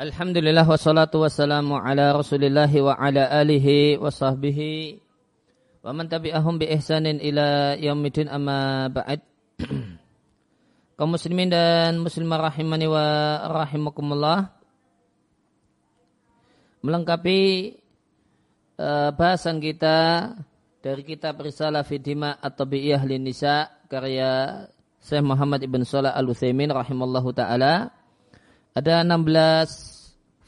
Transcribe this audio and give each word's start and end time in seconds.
Alhamdulillah 0.00 0.64
wassalatu 0.64 1.20
wassalamu 1.20 1.76
ala 1.76 2.16
rasulillahi 2.16 2.80
wa 2.80 2.96
ala 2.96 3.28
alihi 3.36 4.00
wa 4.00 4.08
sahbihi 4.08 4.96
wa 5.84 5.92
man 5.92 6.08
tabi'ahum 6.08 6.56
bi 6.56 6.72
ihsanin 6.72 7.20
ila 7.20 7.76
yaumidin 7.76 8.32
amma 8.32 8.88
ba'd. 8.88 9.20
Kaum 10.96 11.20
muslimin 11.20 11.52
dan 11.52 12.00
muslimah 12.00 12.48
rahimani 12.48 12.88
wa 12.88 13.04
rahimakumullah. 13.44 14.48
Melengkapi 16.80 17.40
uh, 18.80 19.12
bahasan 19.12 19.60
kita 19.60 20.32
dari 20.80 21.04
kitab 21.04 21.44
Risalah 21.44 21.84
Fidima 21.84 22.40
atau 22.40 22.64
Biyah 22.64 23.04
Nisa 23.20 23.68
karya 23.84 24.64
Syekh 25.04 25.20
Muhammad 25.20 25.60
Ibn 25.60 25.84
Salah 25.84 26.16
Al-Utsaimin 26.16 26.72
rahimallahu 26.72 27.36
taala. 27.36 27.92
Ada 28.72 29.04
16 29.04 29.89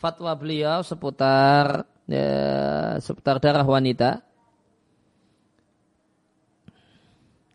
fatwa 0.02 0.34
beliau 0.34 0.82
seputar 0.82 1.86
ya, 2.10 2.98
seputar 2.98 3.38
darah 3.38 3.62
wanita 3.62 4.18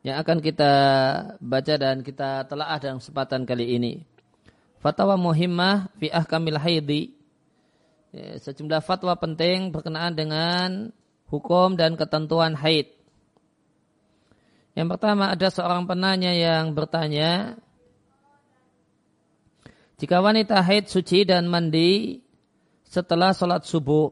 yang 0.07 0.23
akan 0.23 0.39
kita 0.39 0.73
baca 1.43 1.75
dan 1.75 1.99
kita 1.99 2.47
telaah 2.47 2.79
dalam 2.79 3.03
kesempatan 3.03 3.43
kali 3.43 3.75
ini. 3.75 3.93
Fatwa 4.79 5.19
muhimmah 5.19 5.91
fi 5.99 6.07
ahkamil 6.07 6.55
haidi. 6.55 7.11
Ya, 8.15 8.39
sejumlah 8.39 8.79
fatwa 8.79 9.19
penting 9.19 9.75
berkenaan 9.75 10.15
dengan 10.15 10.95
hukum 11.27 11.75
dan 11.75 11.99
ketentuan 11.99 12.55
haid. 12.55 12.87
Yang 14.79 14.95
pertama 14.95 15.35
ada 15.35 15.51
seorang 15.51 15.83
penanya 15.83 16.31
yang 16.31 16.71
bertanya, 16.71 17.59
jika 19.99 20.23
wanita 20.23 20.63
haid 20.63 20.87
suci 20.87 21.27
dan 21.27 21.51
mandi 21.51 22.23
setelah 22.87 23.35
sholat 23.35 23.67
subuh. 23.67 24.09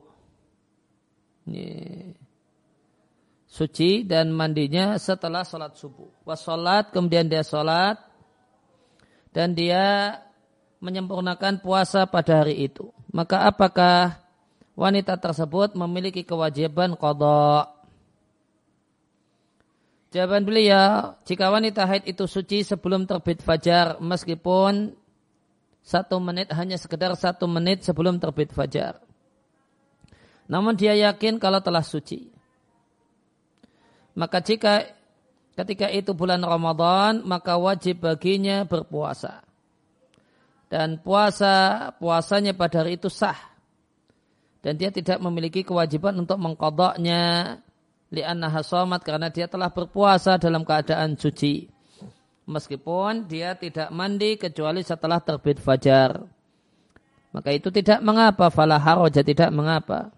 Ini. 1.47 1.67
Suci 3.47 4.03
dan 4.03 4.35
mandinya 4.35 4.99
setelah 4.99 5.47
sholat 5.47 5.79
subuh. 5.79 6.11
Wasolat, 6.27 6.91
kemudian 6.91 7.31
dia 7.31 7.39
sholat. 7.39 7.95
Dan 9.31 9.55
dia 9.55 10.19
menyempurnakan 10.83 11.63
puasa 11.63 12.03
pada 12.03 12.43
hari 12.43 12.67
itu. 12.67 12.91
Maka 13.15 13.47
apakah 13.47 14.19
wanita 14.75 15.15
tersebut 15.15 15.71
memiliki 15.79 16.27
kewajiban 16.27 16.99
kodok? 16.99 17.71
Jawaban 20.11 20.47
beliau, 20.47 21.19
jika 21.27 21.51
wanita 21.51 21.83
haid 21.83 22.07
itu 22.07 22.23
suci 22.23 22.63
sebelum 22.63 23.03
terbit 23.03 23.43
fajar, 23.43 23.99
meskipun 23.99 24.95
satu 25.85 26.17
menit 26.17 26.49
hanya 26.49 26.81
sekedar 26.81 27.13
satu 27.13 27.45
menit 27.45 27.85
sebelum 27.85 28.17
terbit 28.17 28.49
fajar. 28.49 28.97
Namun 30.49 30.73
dia 30.73 30.97
yakin 30.97 31.37
kalau 31.37 31.61
telah 31.61 31.85
suci. 31.85 32.33
Maka 34.17 34.41
jika 34.41 34.89
ketika 35.53 35.85
itu 35.93 36.17
bulan 36.17 36.41
Ramadan, 36.41 37.21
maka 37.21 37.61
wajib 37.61 38.01
baginya 38.01 38.65
berpuasa. 38.65 39.45
Dan 40.65 40.97
puasa, 40.97 41.93
puasanya 42.01 42.57
pada 42.57 42.81
hari 42.81 42.97
itu 42.97 43.13
sah. 43.13 43.37
Dan 44.65 44.81
dia 44.81 44.89
tidak 44.89 45.21
memiliki 45.21 45.61
kewajiban 45.61 46.17
untuk 46.17 46.41
mengkodoknya 46.41 47.53
li'annaha 48.09 48.65
somat 48.65 49.05
karena 49.05 49.29
dia 49.29 49.45
telah 49.45 49.69
berpuasa 49.69 50.41
dalam 50.41 50.65
keadaan 50.65 51.13
suci 51.13 51.74
meskipun 52.45 53.25
dia 53.25 53.57
tidak 53.57 53.89
mandi 53.89 54.37
kecuali 54.37 54.85
setelah 54.85 55.21
terbit 55.21 55.57
fajar. 55.61 56.21
Maka 57.35 57.51
itu 57.51 57.67
tidak 57.67 57.99
mengapa, 57.99 58.47
fala 58.47 58.79
haroja 58.79 59.19
tidak 59.19 59.51
mengapa. 59.51 60.15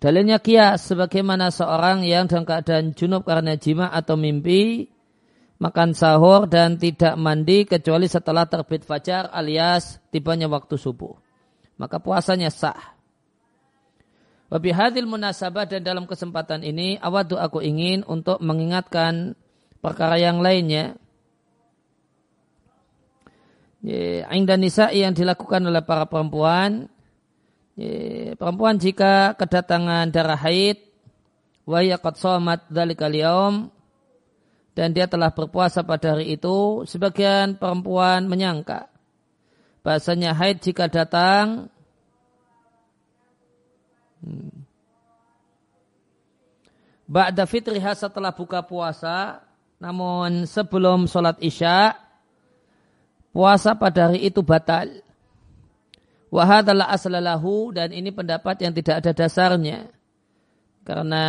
Dalilnya 0.00 0.40
kias 0.44 0.92
sebagaimana 0.92 1.48
seorang 1.48 2.04
yang 2.04 2.28
dalam 2.28 2.44
keadaan 2.44 2.92
junub 2.92 3.24
karena 3.24 3.56
jima 3.56 3.88
atau 3.88 4.16
mimpi 4.16 4.92
makan 5.56 5.96
sahur 5.96 6.44
dan 6.50 6.76
tidak 6.76 7.16
mandi 7.16 7.64
kecuali 7.64 8.10
setelah 8.10 8.44
terbit 8.44 8.84
fajar 8.84 9.32
alias 9.32 10.02
tibanya 10.12 10.52
waktu 10.52 10.76
subuh. 10.76 11.16
Maka 11.80 11.96
puasanya 11.96 12.52
sah. 12.52 12.92
Wabihadil 14.52 15.08
munasabah 15.08 15.64
dan 15.64 15.80
dalam 15.80 16.04
kesempatan 16.04 16.60
ini 16.60 17.00
awadu 17.00 17.40
aku 17.40 17.64
ingin 17.64 18.04
untuk 18.04 18.36
mengingatkan 18.44 19.32
perkara 19.82 20.16
yang 20.16 20.38
lainnya 20.40 20.96
Ainda 24.30 24.54
nisa 24.54 24.94
yang 24.94 25.10
dilakukan 25.10 25.58
oleh 25.66 25.82
para 25.82 26.06
perempuan 26.06 26.86
perempuan 28.38 28.78
jika 28.78 29.34
kedatangan 29.34 30.06
darah 30.14 30.38
haid 30.38 30.78
dan 34.72 34.88
dia 34.94 35.10
telah 35.10 35.34
berpuasa 35.34 35.82
pada 35.82 36.14
hari 36.14 36.38
itu 36.38 36.86
sebagian 36.86 37.58
perempuan 37.58 38.30
menyangka 38.30 38.86
bahasanya 39.82 40.30
haid 40.38 40.62
jika 40.62 40.86
datang 40.86 41.66
hmm, 44.22 44.62
Ba'da 47.12 47.44
fitriha 47.44 47.92
setelah 47.92 48.32
buka 48.32 48.64
puasa 48.64 49.44
namun 49.82 50.46
sebelum 50.46 51.10
sholat 51.10 51.42
isya, 51.42 51.98
puasa 53.34 53.74
pada 53.74 54.06
hari 54.06 54.30
itu 54.30 54.38
batal. 54.46 55.02
Wahadalah 56.30 56.94
aslalahu 56.94 57.74
dan 57.74 57.90
ini 57.90 58.14
pendapat 58.14 58.62
yang 58.62 58.70
tidak 58.72 59.02
ada 59.02 59.10
dasarnya. 59.10 59.90
Karena 60.86 61.24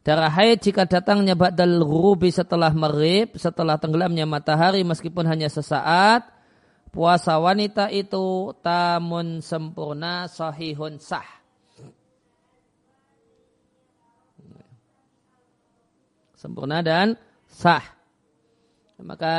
darah 0.00 0.32
haid 0.32 0.64
jika 0.64 0.88
datangnya 0.88 1.36
ba'dal 1.36 1.84
ghurubi 1.84 2.32
setelah 2.32 2.72
merib, 2.72 3.36
setelah 3.36 3.76
tenggelamnya 3.76 4.24
matahari 4.24 4.80
meskipun 4.80 5.28
hanya 5.28 5.52
sesaat, 5.52 6.24
puasa 6.88 7.36
wanita 7.36 7.92
itu 7.92 8.56
tamun 8.64 9.44
sempurna 9.44 10.24
sahihun 10.24 10.96
sah. 10.96 11.39
Sempurna 16.40 16.80
dan 16.80 17.20
sah. 17.44 17.84
Maka 19.04 19.36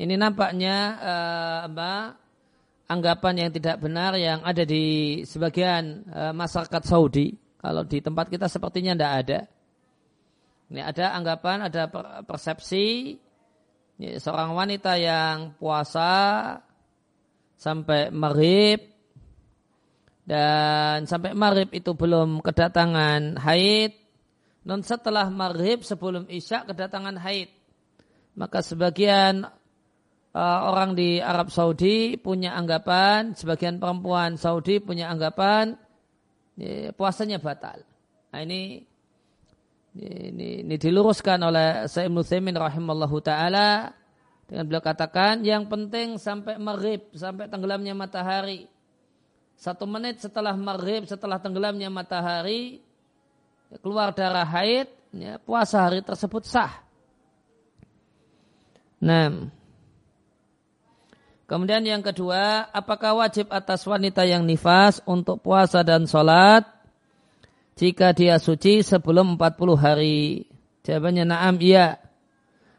ini 0.00 0.16
nampaknya 0.16 0.76
uh, 0.96 1.58
apa, 1.68 2.16
anggapan 2.88 3.34
yang 3.44 3.50
tidak 3.52 3.76
benar 3.84 4.16
yang 4.16 4.40
ada 4.40 4.64
di 4.64 5.20
sebagian 5.28 6.08
uh, 6.08 6.32
masyarakat 6.32 6.82
Saudi. 6.88 7.36
Kalau 7.60 7.84
di 7.84 8.00
tempat 8.00 8.32
kita 8.32 8.48
sepertinya 8.48 8.96
tidak 8.96 9.12
ada. 9.20 9.40
Ini 10.66 10.80
ada 10.82 11.14
anggapan, 11.14 11.68
ada 11.68 11.86
persepsi 12.26 13.16
ini 13.96 14.20
seorang 14.20 14.52
wanita 14.52 15.00
yang 15.00 15.56
puasa 15.56 16.12
sampai 17.56 18.12
maghrib 18.12 18.76
dan 20.28 21.08
sampai 21.08 21.32
maghrib 21.32 21.72
itu 21.72 21.96
belum 21.96 22.44
kedatangan 22.44 23.40
haid 23.40 23.96
dan 24.66 24.82
setelah 24.82 25.30
maghrib 25.30 25.86
sebelum 25.86 26.26
isya 26.26 26.66
kedatangan 26.66 27.14
haid. 27.22 27.54
Maka 28.34 28.66
sebagian 28.66 29.46
uh, 30.34 30.60
orang 30.66 30.98
di 30.98 31.22
Arab 31.22 31.54
Saudi 31.54 32.18
punya 32.18 32.58
anggapan, 32.58 33.32
sebagian 33.38 33.78
perempuan 33.78 34.34
Saudi 34.34 34.82
punya 34.82 35.06
anggapan 35.06 35.78
ya, 36.58 36.90
puasanya 36.90 37.38
batal. 37.38 37.86
Nah 38.34 38.42
ini 38.42 38.82
ini, 39.96 40.60
ini 40.60 40.74
diluruskan 40.76 41.40
oleh 41.40 41.88
Sayyid 41.88 42.12
Nuthimin 42.12 42.52
rahimallahu 42.52 43.16
taala 43.24 43.96
dengan 44.44 44.68
beliau 44.68 44.84
katakan 44.84 45.40
yang 45.40 45.70
penting 45.70 46.20
sampai 46.20 46.60
maghrib, 46.60 47.06
sampai 47.16 47.48
tenggelamnya 47.48 47.96
matahari. 47.96 48.68
Satu 49.56 49.88
menit 49.88 50.20
setelah 50.20 50.52
maghrib, 50.52 51.08
setelah 51.08 51.40
tenggelamnya 51.40 51.88
matahari, 51.88 52.84
keluar 53.82 54.14
darah 54.14 54.46
haid, 54.46 54.88
ya, 55.14 55.38
puasa 55.42 55.82
hari 55.82 56.00
tersebut 56.02 56.46
sah. 56.46 56.72
Nah, 59.02 59.52
kemudian 61.44 61.84
yang 61.84 62.00
kedua, 62.00 62.70
apakah 62.72 63.18
wajib 63.20 63.52
atas 63.52 63.84
wanita 63.84 64.24
yang 64.24 64.46
nifas 64.46 65.04
untuk 65.04 65.44
puasa 65.44 65.84
dan 65.84 66.08
sholat 66.08 66.64
jika 67.76 68.16
dia 68.16 68.40
suci 68.40 68.80
sebelum 68.80 69.36
40 69.36 69.76
hari? 69.76 70.48
Jawabannya 70.86 71.24
naam 71.28 71.58
iya. 71.60 72.00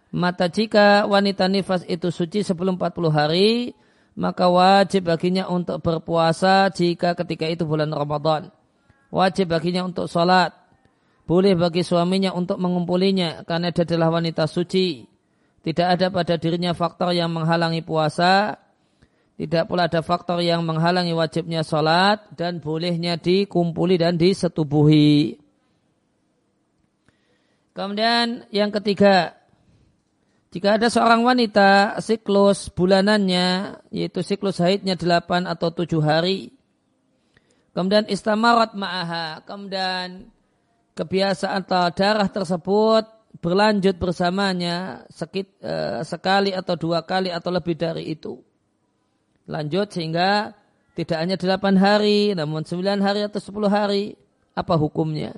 Mata 0.10 0.48
jika 0.48 1.04
wanita 1.06 1.52
nifas 1.52 1.84
itu 1.86 2.10
suci 2.10 2.42
sebelum 2.42 2.80
40 2.80 3.12
hari, 3.12 3.76
maka 4.18 4.50
wajib 4.50 5.14
baginya 5.14 5.46
untuk 5.46 5.84
berpuasa 5.84 6.74
jika 6.74 7.14
ketika 7.14 7.46
itu 7.46 7.68
bulan 7.68 7.94
Ramadan. 7.94 8.50
Wajib 9.14 9.54
baginya 9.54 9.86
untuk 9.86 10.10
sholat 10.10 10.67
boleh 11.28 11.60
bagi 11.60 11.84
suaminya 11.84 12.32
untuk 12.32 12.56
mengumpulinya 12.56 13.44
karena 13.44 13.76
dia 13.76 13.84
adalah 13.84 14.16
wanita 14.16 14.48
suci. 14.48 15.04
Tidak 15.60 15.84
ada 15.84 16.08
pada 16.08 16.40
dirinya 16.40 16.72
faktor 16.72 17.12
yang 17.12 17.28
menghalangi 17.36 17.84
puasa. 17.84 18.56
Tidak 19.36 19.68
pula 19.68 19.92
ada 19.92 20.00
faktor 20.00 20.40
yang 20.40 20.64
menghalangi 20.64 21.12
wajibnya 21.12 21.62
sholat 21.62 22.32
dan 22.34 22.64
bolehnya 22.64 23.20
dikumpuli 23.20 24.00
dan 24.00 24.16
disetubuhi. 24.16 25.38
Kemudian 27.76 28.50
yang 28.50 28.74
ketiga, 28.74 29.38
jika 30.50 30.82
ada 30.82 30.90
seorang 30.90 31.22
wanita 31.22 32.02
siklus 32.02 32.74
bulanannya, 32.74 33.78
yaitu 33.94 34.26
siklus 34.26 34.58
haidnya 34.58 34.98
8 34.98 35.46
atau 35.46 35.70
7 35.70 36.02
hari, 36.02 36.56
kemudian 37.78 38.10
istamarat 38.10 38.74
ma'aha, 38.74 39.46
kemudian 39.46 40.34
kebiasaan 40.98 41.62
atau 41.70 41.94
darah 41.94 42.26
tersebut 42.26 43.06
berlanjut 43.38 44.02
bersamanya 44.02 45.06
sekit, 45.14 45.54
uh, 45.62 46.02
sekali 46.02 46.50
atau 46.58 46.74
dua 46.74 47.06
kali 47.06 47.30
atau 47.30 47.54
lebih 47.54 47.78
dari 47.78 48.10
itu 48.10 48.42
lanjut 49.48 49.88
sehingga 49.90 50.58
tidak 50.94 51.18
hanya 51.22 51.38
delapan 51.38 51.78
hari, 51.78 52.34
namun 52.34 52.66
sembilan 52.66 53.00
hari 53.06 53.22
atau 53.22 53.38
sepuluh 53.38 53.70
hari. 53.70 54.18
Apa 54.58 54.74
hukumnya? 54.74 55.38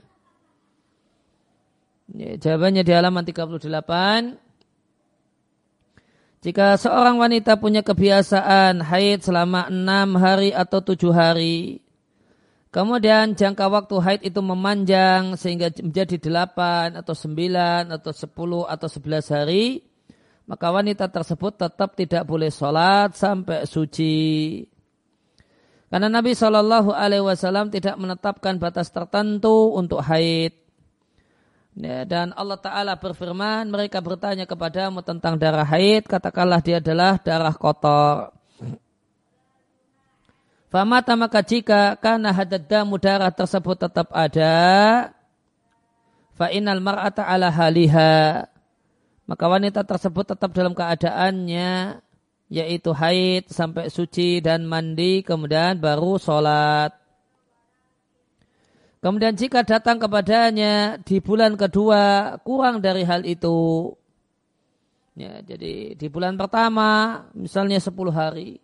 Ya, 2.16 2.40
jawabannya 2.40 2.88
di 2.88 2.92
halaman 2.96 3.28
38. 3.28 3.68
Jika 6.40 6.80
seorang 6.80 7.20
wanita 7.20 7.60
punya 7.60 7.84
kebiasaan 7.84 8.80
haid 8.80 9.28
selama 9.28 9.68
enam 9.68 10.16
hari 10.16 10.56
atau 10.56 10.80
tujuh 10.80 11.12
hari, 11.12 11.84
kemudian 12.70 13.34
jangka 13.34 13.66
waktu 13.70 13.96
haid 14.02 14.22
itu 14.26 14.42
memanjang 14.42 15.38
sehingga 15.38 15.74
menjadi 15.82 16.18
delapan 16.18 16.98
atau 16.98 17.14
sembilan 17.14 17.94
atau 17.94 18.14
sepuluh 18.14 18.66
atau 18.66 18.88
sebelas 18.90 19.30
hari, 19.30 19.82
maka 20.50 20.74
wanita 20.74 21.10
tersebut 21.14 21.62
tetap 21.62 21.94
tidak 21.94 22.26
boleh 22.26 22.50
sholat 22.50 23.14
sampai 23.14 23.70
suci. 23.70 24.66
Karena 25.90 26.06
Nabi 26.06 26.38
Shallallahu 26.38 26.94
Alaihi 26.94 27.26
Wasallam 27.26 27.74
tidak 27.74 27.98
menetapkan 27.98 28.62
batas 28.62 28.94
tertentu 28.94 29.74
untuk 29.74 30.06
haid. 30.06 30.54
Ya, 31.80 32.06
dan 32.06 32.34
Allah 32.38 32.60
Ta'ala 32.62 32.94
berfirman, 32.98 33.70
mereka 33.70 34.02
bertanya 34.02 34.46
kepadamu 34.46 35.02
tentang 35.02 35.38
darah 35.38 35.66
haid, 35.66 36.06
katakanlah 36.06 36.62
dia 36.62 36.78
adalah 36.78 37.18
darah 37.22 37.56
kotor. 37.56 38.39
Famata 40.70 41.18
maka 41.18 41.42
jika 41.42 41.98
karena 41.98 42.30
hadadamu 42.30 43.02
darah 43.02 43.34
tersebut 43.34 43.90
tetap 43.90 44.14
ada, 44.14 45.10
fa'inal 46.38 46.78
mar'ata 46.78 47.26
ala 47.26 47.50
haliha 47.50 48.46
maka 49.30 49.46
wanita 49.46 49.86
tersebut 49.86 50.34
tetap 50.34 50.50
dalam 50.58 50.74
keadaannya 50.74 52.02
yaitu 52.50 52.90
haid 52.98 53.46
sampai 53.46 53.94
suci 53.94 54.42
dan 54.42 54.66
mandi 54.66 55.22
kemudian 55.22 55.78
baru 55.78 56.18
sholat. 56.18 56.98
Kemudian 59.06 59.38
jika 59.38 59.62
datang 59.62 60.02
kepadanya 60.02 60.98
di 61.06 61.22
bulan 61.22 61.54
kedua 61.62 62.36
kurang 62.42 62.82
dari 62.82 63.06
hal 63.06 63.22
itu. 63.22 63.94
Ya, 65.14 65.46
jadi 65.46 65.94
di 65.94 66.08
bulan 66.10 66.34
pertama 66.34 67.22
misalnya 67.38 67.78
10 67.78 68.10
hari. 68.10 68.58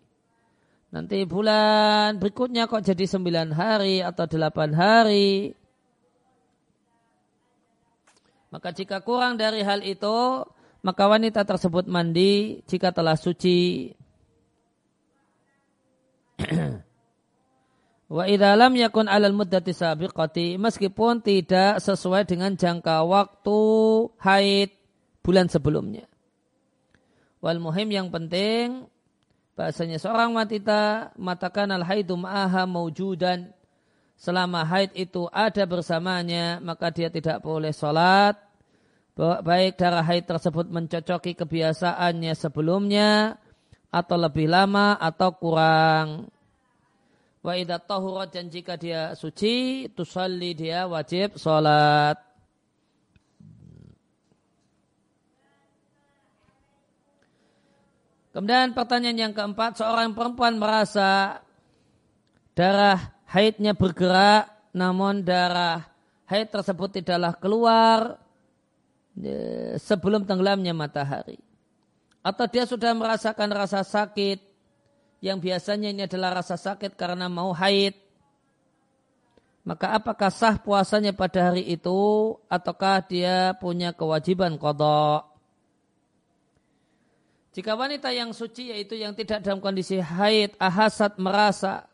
Nanti 0.95 1.27
bulan 1.27 2.23
berikutnya 2.23 2.71
kok 2.71 2.79
jadi 2.79 3.03
9 3.03 3.51
hari 3.51 3.99
atau 3.99 4.23
8 4.23 4.71
hari. 4.71 5.51
Maka 8.47 8.71
jika 8.71 9.03
kurang 9.03 9.35
dari 9.35 9.59
hal 9.59 9.83
itu, 9.83 10.47
maka 10.79 11.03
wanita 11.11 11.43
tersebut 11.43 11.91
mandi 11.91 12.63
jika 12.63 12.95
telah 12.95 13.19
suci. 13.19 13.91
Wa 18.15 18.23
idza 18.31 18.55
lam 18.55 18.79
yakun 18.79 19.11
'alal 19.11 19.35
muddati 19.35 19.75
sabiqati 19.75 20.55
meskipun 20.55 21.19
tidak 21.19 21.83
sesuai 21.83 22.23
dengan 22.23 22.55
jangka 22.55 23.03
waktu 23.03 23.59
haid 24.23 24.71
bulan 25.19 25.51
sebelumnya. 25.51 26.07
Wal 27.43 27.59
muhim 27.59 27.91
yang 27.91 28.07
penting 28.07 28.87
bahasanya 29.55 29.97
seorang 29.97 30.35
wanita 30.35 31.11
matakan 31.15 31.71
al 31.71 31.87
haidu 31.87 32.19
ma'aha 32.19 32.67
maujudan 32.67 33.55
selama 34.19 34.67
haid 34.67 34.91
itu 34.95 35.27
ada 35.31 35.63
bersamanya 35.63 36.59
maka 36.59 36.91
dia 36.91 37.07
tidak 37.07 37.39
boleh 37.39 37.71
sholat 37.71 38.35
baik 39.15 39.79
darah 39.79 40.03
haid 40.03 40.27
tersebut 40.27 40.67
mencocoki 40.67 41.39
kebiasaannya 41.39 42.35
sebelumnya 42.35 43.39
atau 43.95 44.19
lebih 44.19 44.51
lama 44.51 44.99
atau 44.99 45.31
kurang. 45.39 46.27
Wa 47.39 47.55
idza 47.55 47.79
tahurat 47.79 48.35
dan 48.35 48.51
jika 48.51 48.75
dia 48.75 49.15
suci, 49.15 49.87
tusalli 49.95 50.51
dia 50.51 50.83
wajib 50.89 51.39
salat. 51.39 52.19
Kemudian 58.35 58.75
pertanyaan 58.75 59.15
yang 59.15 59.31
keempat, 59.31 59.79
seorang 59.79 60.11
perempuan 60.11 60.59
merasa 60.59 61.39
darah 62.51 63.15
haidnya 63.31 63.71
bergerak, 63.71 64.51
namun 64.75 65.23
darah 65.23 65.87
haid 66.27 66.51
tersebut 66.51 66.99
tidaklah 66.99 67.31
keluar 67.39 68.19
sebelum 69.79 70.27
tenggelamnya 70.27 70.75
matahari. 70.75 71.39
Atau 72.19 72.51
dia 72.51 72.67
sudah 72.67 72.91
merasakan 72.91 73.55
rasa 73.55 73.87
sakit 73.87 74.43
yang 75.23 75.39
biasanya 75.39 75.95
ini 75.95 76.03
adalah 76.03 76.43
rasa 76.43 76.59
sakit 76.59 76.99
karena 76.99 77.31
mau 77.31 77.55
haid. 77.55 77.95
Maka 79.63 79.95
apakah 79.95 80.27
sah 80.27 80.59
puasanya 80.59 81.15
pada 81.15 81.55
hari 81.55 81.63
itu 81.71 82.35
ataukah 82.51 82.99
dia 83.07 83.55
punya 83.55 83.95
kewajiban 83.95 84.59
kodok? 84.59 85.34
Jika 87.55 87.71
wanita 87.71 88.11
yang 88.11 88.35
suci 88.35 88.75
yaitu 88.75 88.99
yang 88.99 89.15
tidak 89.15 89.39
dalam 89.39 89.63
kondisi 89.63 89.95
haid, 89.95 90.59
ahasat 90.59 91.15
merasa 91.15 91.87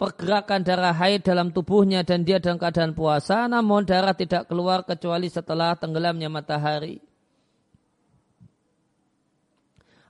pergerakan 0.00 0.64
darah 0.64 0.96
haid 0.96 1.28
dalam 1.28 1.52
tubuhnya 1.52 2.00
dan 2.08 2.24
dia 2.24 2.40
dalam 2.40 2.56
keadaan 2.56 2.96
puasa, 2.96 3.44
namun 3.52 3.84
darah 3.84 4.16
tidak 4.16 4.48
keluar 4.48 4.80
kecuali 4.88 5.28
setelah 5.28 5.76
tenggelamnya 5.76 6.32
matahari. 6.32 7.04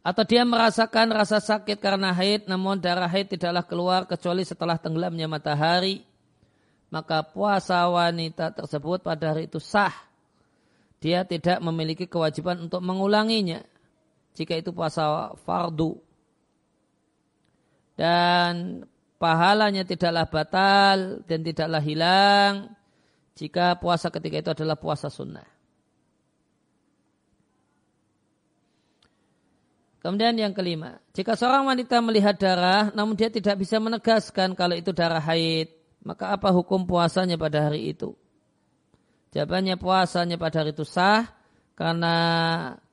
Atau 0.07 0.23
dia 0.31 0.47
merasakan 0.47 1.11
rasa 1.11 1.43
sakit 1.43 1.83
karena 1.83 2.15
haid, 2.15 2.47
namun 2.47 2.79
darah 2.79 3.11
haid 3.11 3.35
tidaklah 3.35 3.67
keluar 3.67 4.01
kecuali 4.07 4.47
setelah 4.47 4.79
tenggelamnya 4.79 5.27
matahari. 5.27 6.07
Maka 6.87 7.27
puasa 7.27 7.83
wanita 7.91 8.55
tersebut 8.55 9.03
pada 9.03 9.35
hari 9.35 9.51
itu 9.51 9.59
sah. 9.59 9.95
Dia 11.03 11.27
tidak 11.27 11.59
memiliki 11.59 12.07
kewajiban 12.07 12.63
untuk 12.71 12.79
mengulanginya. 12.79 13.72
Jika 14.33 14.57
itu 14.57 14.73
puasa 14.73 15.37
fardu. 15.45 16.01
Dan 17.97 18.83
pahalanya 19.23 19.87
tidaklah 19.87 20.27
batal 20.27 21.23
dan 21.29 21.47
tidaklah 21.47 21.79
hilang 21.79 22.75
jika 23.39 23.79
puasa 23.79 24.11
ketika 24.11 24.43
itu 24.43 24.51
adalah 24.51 24.75
puasa 24.75 25.07
sunnah. 25.07 25.47
Kemudian 30.03 30.35
yang 30.35 30.51
kelima, 30.51 30.99
jika 31.15 31.39
seorang 31.39 31.63
wanita 31.63 32.03
melihat 32.03 32.35
darah 32.35 32.91
namun 32.91 33.15
dia 33.15 33.31
tidak 33.31 33.63
bisa 33.63 33.79
menegaskan 33.79 34.59
kalau 34.59 34.75
itu 34.75 34.91
darah 34.91 35.23
haid, 35.23 35.71
maka 36.03 36.35
apa 36.35 36.51
hukum 36.51 36.83
puasanya 36.83 37.39
pada 37.39 37.71
hari 37.71 37.95
itu? 37.95 38.19
Jawabannya 39.31 39.79
puasanya 39.79 40.35
pada 40.43 40.67
hari 40.67 40.75
itu 40.75 40.83
sah 40.83 41.31
karena 41.79 42.15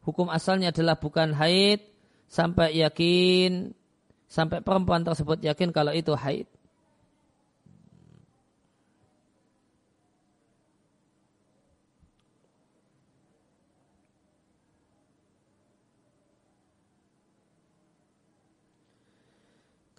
hukum 0.09 0.27
asalnya 0.33 0.73
adalah 0.73 0.97
bukan 0.97 1.37
haid 1.37 1.85
sampai 2.25 2.81
yakin 2.81 3.77
sampai 4.25 4.61
perempuan 4.65 5.05
tersebut 5.05 5.41
yakin 5.45 5.69
kalau 5.69 5.93
itu 5.93 6.13
haid. 6.17 6.49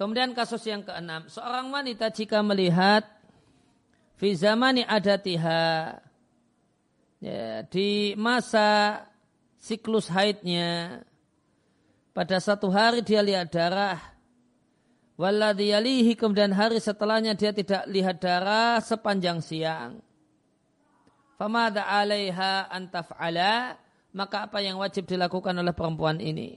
Kemudian 0.00 0.32
kasus 0.32 0.64
yang 0.64 0.80
keenam, 0.80 1.28
seorang 1.28 1.68
wanita 1.68 2.08
jika 2.08 2.40
melihat 2.40 3.04
fi 4.16 4.32
zamani 4.32 4.80
adatiha 4.80 6.00
ya, 7.20 7.68
di 7.68 8.16
masa 8.16 9.04
siklus 9.60 10.08
haidnya 10.08 11.04
pada 12.16 12.40
satu 12.40 12.72
hari 12.72 13.04
dia 13.04 13.20
lihat 13.20 13.52
darah 13.52 14.00
Walladhi 15.20 15.68
yalihi 15.76 16.16
kemudian 16.16 16.48
hari 16.56 16.80
setelahnya 16.80 17.36
dia 17.36 17.52
tidak 17.52 17.84
lihat 17.92 18.24
darah 18.24 18.80
sepanjang 18.80 19.44
siang. 19.44 20.00
Famada 21.36 21.84
alaiha 21.84 22.72
antaf'ala 22.72 23.76
maka 24.16 24.48
apa 24.48 24.64
yang 24.64 24.80
wajib 24.80 25.04
dilakukan 25.04 25.52
oleh 25.52 25.76
perempuan 25.76 26.24
ini? 26.24 26.56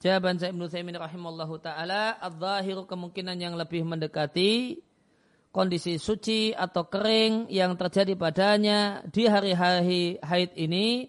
Jawaban 0.00 0.40
saya 0.40 0.56
Ibnu 0.56 0.72
Taimin 0.72 0.96
rahimallahu 0.96 1.60
taala, 1.60 2.16
adz-zahiru 2.16 2.88
kemungkinan 2.88 3.36
yang 3.36 3.52
lebih 3.52 3.84
mendekati 3.84 4.80
kondisi 5.48 5.96
suci 5.96 6.52
atau 6.52 6.86
kering 6.86 7.48
yang 7.48 7.74
terjadi 7.74 8.14
padanya 8.14 9.02
di 9.08 9.24
hari-hari 9.24 10.20
haid 10.20 10.52
ini 10.54 11.08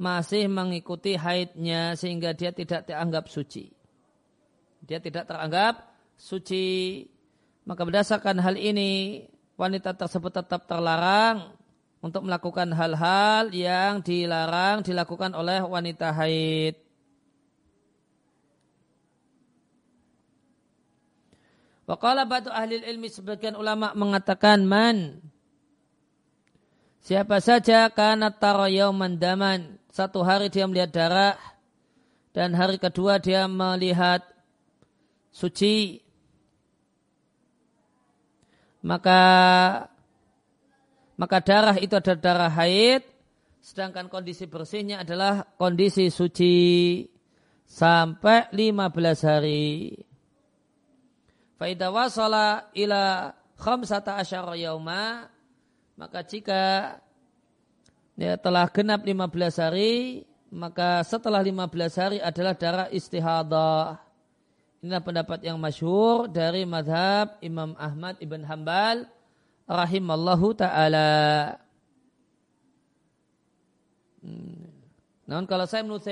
masih 0.00 0.50
mengikuti 0.50 1.14
haidnya 1.14 1.94
sehingga 1.94 2.34
dia 2.34 2.50
tidak 2.50 2.90
teranggap 2.90 3.30
suci. 3.30 3.70
Dia 4.84 5.00
tidak 5.00 5.30
teranggap 5.30 5.94
suci. 6.18 7.06
Maka 7.64 7.80
berdasarkan 7.88 8.44
hal 8.44 8.60
ini 8.60 9.24
wanita 9.56 9.96
tersebut 9.96 10.44
tetap 10.44 10.68
terlarang 10.68 11.56
untuk 12.04 12.28
melakukan 12.28 12.68
hal-hal 12.76 13.48
yang 13.48 14.04
dilarang 14.04 14.84
dilakukan 14.84 15.32
oleh 15.32 15.64
wanita 15.64 16.12
haid. 16.12 16.83
Wakala 21.84 22.24
batu 22.24 22.48
ahli 22.48 22.80
ilmi 22.80 23.12
sebagian 23.12 23.60
ulama 23.60 23.92
mengatakan 23.92 24.64
man. 24.64 25.20
Siapa 27.04 27.44
saja 27.44 27.92
karena 27.92 28.32
taroyauman 28.32 29.20
daman. 29.20 29.76
Satu 29.92 30.24
hari 30.24 30.48
dia 30.48 30.64
melihat 30.64 30.90
darah. 30.96 31.36
Dan 32.32 32.56
hari 32.56 32.80
kedua 32.80 33.20
dia 33.20 33.44
melihat 33.44 34.24
suci. 35.28 36.00
Maka 38.80 39.20
maka 41.20 41.38
darah 41.44 41.76
itu 41.76 41.92
adalah 41.92 42.18
darah 42.18 42.52
haid. 42.52 43.04
Sedangkan 43.60 44.08
kondisi 44.08 44.48
bersihnya 44.48 45.04
adalah 45.04 45.44
kondisi 45.60 46.08
suci. 46.08 46.56
Sampai 47.68 48.48
15 48.56 49.20
hari. 49.28 49.92
Faidah 51.54 51.90
wasala 51.94 52.68
ila 52.74 53.34
khamsata 53.54 54.18
asyara 54.18 54.58
yauma 54.58 55.30
maka 55.94 56.26
jika 56.26 56.62
ya, 58.18 58.34
telah 58.34 58.66
genap 58.74 59.06
15 59.06 59.62
hari 59.62 60.26
maka 60.54 61.02
setelah 61.02 61.42
15 61.42 61.98
hari 61.98 62.18
adalah 62.22 62.54
darah 62.54 62.88
istihadah. 62.90 63.98
Inilah 64.86 65.02
pendapat 65.02 65.42
yang 65.42 65.58
masyhur 65.58 66.30
dari 66.30 66.62
madhab 66.62 67.34
Imam 67.42 67.74
Ahmad 67.74 68.20
ibn 68.22 68.46
Hambal 68.46 69.10
rahimallahu 69.66 70.54
ta'ala. 70.54 71.56
Hmm. 74.22 74.70
Namun 75.24 75.44
kalau 75.48 75.64
saya 75.64 75.82
menurut 75.82 76.04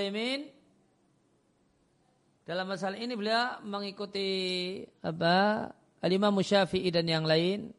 dalam 2.42 2.66
masalah 2.66 2.98
ini 2.98 3.14
beliau 3.14 3.62
mengikuti 3.62 4.28
apa 4.98 5.70
Alimah 6.02 6.34
Musyafi'i 6.34 6.90
dan 6.90 7.06
yang 7.06 7.22
lain. 7.22 7.70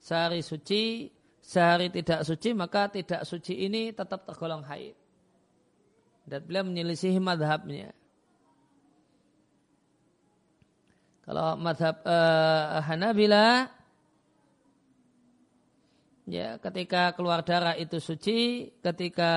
Sehari 0.00 0.44
suci, 0.44 1.08
sehari 1.40 1.88
tidak 1.88 2.24
suci, 2.24 2.52
maka 2.52 2.92
tidak 2.92 3.24
suci 3.24 3.68
ini 3.68 3.92
tetap 3.92 4.28
tergolong 4.28 4.64
haid. 4.64 4.96
Dan 6.28 6.44
beliau 6.44 6.64
menyelisihi 6.68 7.20
madhabnya. 7.20 7.96
Kalau 11.24 11.56
madhab 11.56 12.00
uh, 12.04 12.80
Hanabila, 12.84 13.68
ya 16.28 16.60
ketika 16.60 17.12
keluar 17.16 17.44
darah 17.44 17.76
itu 17.76 17.96
suci, 18.00 18.72
ketika 18.80 19.32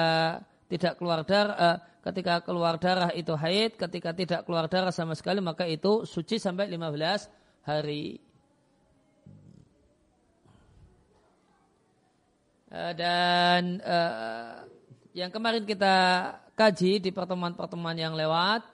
tidak 0.67 0.99
keluar 0.99 1.27
darah, 1.27 1.55
uh, 1.55 1.77
ketika 2.03 2.43
keluar 2.43 2.75
darah 2.75 3.15
itu 3.15 3.31
haid, 3.31 3.79
ketika 3.79 4.11
tidak 4.11 4.43
keluar 4.43 4.67
darah 4.67 4.91
sama 4.91 5.15
sekali 5.15 5.39
maka 5.39 5.63
itu 5.63 6.03
suci 6.03 6.35
sampai 6.35 6.67
15 6.67 7.63
hari. 7.63 8.19
Eh, 12.73 12.93
dan 12.97 13.79
uh, 13.85 14.65
yang 15.13 15.29
kemarin 15.31 15.63
kita 15.63 15.95
kaji 16.57 16.99
di 16.99 17.09
pertemuan-pertemuan 17.13 17.95
yang 17.95 18.17
lewat, 18.17 18.65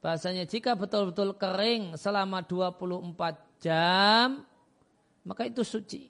bahasanya 0.00 0.46
jika 0.46 0.78
betul-betul 0.78 1.34
kering 1.34 1.98
selama 1.98 2.46
24 2.46 3.60
jam, 3.60 4.46
maka 5.26 5.42
itu 5.44 5.66
suci. 5.66 6.06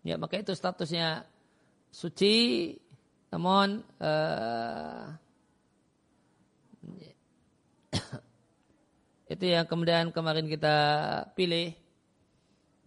Ya, 0.00 0.16
maka 0.16 0.40
itu 0.40 0.56
statusnya 0.56 1.28
suci 1.92 2.72
namun 3.36 3.84
uh, 4.00 5.12
itu 9.36 9.44
yang 9.44 9.68
kemudian 9.68 10.08
kemarin 10.08 10.48
kita 10.48 10.76
pilih. 11.36 11.76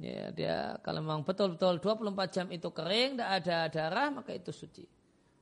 Ya, 0.01 0.33
dia 0.33 0.57
kalau 0.81 1.05
memang 1.05 1.21
betul-betul 1.21 1.77
24 1.77 2.33
jam 2.33 2.47
itu 2.49 2.73
kering, 2.73 3.13
tidak 3.13 3.29
ada 3.29 3.57
darah, 3.69 4.09
maka 4.09 4.33
itu 4.33 4.49
suci. 4.49 4.89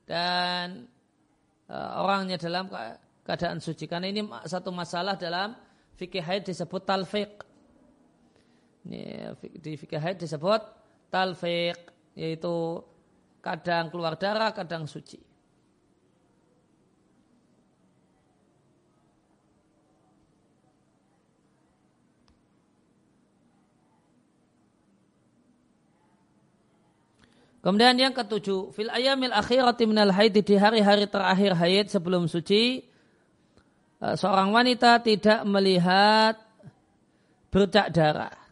Dan 0.04 0.84
uh, 1.72 2.04
orangnya 2.04 2.36
dalam 2.36 2.68
keadaan 3.24 3.64
suci. 3.64 3.88
Karena 3.88 4.12
ini 4.12 4.28
satu 4.44 4.68
masalah 4.76 5.16
dalam 5.16 5.56
fikih 5.96 6.20
haid 6.20 6.52
disebut 6.52 6.84
talfiq. 6.84 7.32
Ya, 8.92 9.32
di 9.40 9.72
fikih 9.72 10.04
haid 10.04 10.20
disebut 10.20 10.60
talfiq, 11.08 11.80
yaitu 12.12 12.84
kadang 13.38 13.90
keluar 13.92 14.18
darah, 14.18 14.50
kadang 14.54 14.86
suci. 14.86 15.28
Kemudian 27.58 28.00
yang 28.00 28.16
ketujuh, 28.16 28.72
fil 28.72 28.88
ayamil 28.88 29.34
akhirati 29.34 29.84
minal 29.84 30.08
haid 30.08 30.40
di 30.40 30.54
hari-hari 30.56 31.04
terakhir 31.04 31.52
haid 31.52 31.92
sebelum 31.92 32.24
suci, 32.24 32.80
eh, 34.00 34.14
seorang 34.16 34.54
wanita 34.54 35.04
tidak 35.04 35.44
melihat 35.44 36.38
bercak 37.52 37.92
darah. 37.92 38.47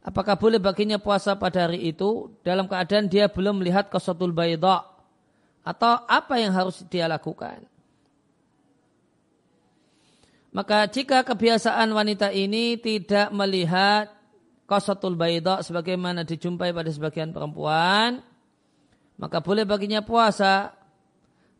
Apakah 0.00 0.40
boleh 0.40 0.56
baginya 0.56 0.96
puasa 0.96 1.36
pada 1.36 1.68
hari 1.68 1.92
itu 1.92 2.32
dalam 2.40 2.64
keadaan 2.64 3.04
dia 3.04 3.28
belum 3.28 3.60
melihat 3.60 3.92
kosotul 3.92 4.32
bayda? 4.32 4.88
Atau 5.60 5.92
apa 6.08 6.40
yang 6.40 6.56
harus 6.56 6.80
dia 6.88 7.04
lakukan? 7.04 7.60
Maka 10.50 10.88
jika 10.88 11.22
kebiasaan 11.22 11.92
wanita 11.92 12.32
ini 12.32 12.80
tidak 12.80 13.28
melihat 13.30 14.10
kosotul 14.64 15.14
bayda 15.20 15.60
sebagaimana 15.60 16.24
dijumpai 16.24 16.72
pada 16.72 16.90
sebagian 16.90 17.30
perempuan, 17.30 18.24
maka 19.20 19.38
boleh 19.44 19.68
baginya 19.68 20.00
puasa. 20.00 20.74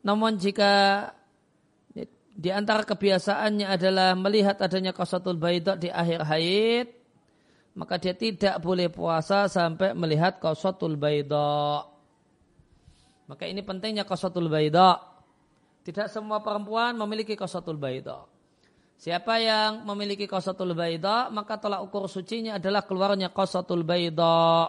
Namun 0.00 0.40
jika 0.40 1.06
di 2.40 2.48
antara 2.48 2.88
kebiasaannya 2.88 3.68
adalah 3.68 4.16
melihat 4.16 4.56
adanya 4.64 4.96
kosotul 4.96 5.36
bayda 5.36 5.76
di 5.76 5.92
akhir 5.92 6.24
haid, 6.24 6.99
maka 7.74 8.02
dia 8.02 8.14
tidak 8.16 8.58
boleh 8.58 8.90
puasa 8.90 9.46
sampai 9.46 9.94
melihat 9.94 10.42
qasatul 10.42 10.98
baida. 10.98 11.86
Maka 13.30 13.46
ini 13.46 13.62
pentingnya 13.62 14.02
qasatul 14.02 14.50
baida. 14.50 14.98
Tidak 15.86 16.10
semua 16.10 16.42
perempuan 16.42 16.98
memiliki 16.98 17.38
qasatul 17.38 17.78
baida. 17.78 18.26
Siapa 19.00 19.40
yang 19.40 19.88
memiliki 19.88 20.28
qasatul 20.28 20.76
baida, 20.76 21.32
maka 21.32 21.56
tolak 21.56 21.80
ukur 21.88 22.04
sucinya 22.04 22.60
adalah 22.60 22.84
keluarnya 22.84 23.32
qasatul 23.32 23.80
baida. 23.80 24.68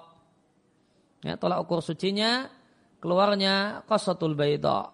Ya, 1.20 1.36
tolak 1.36 1.68
ukur 1.68 1.84
sucinya 1.84 2.48
keluarnya 3.04 3.84
qasatul 3.90 4.38
baida. 4.38 4.94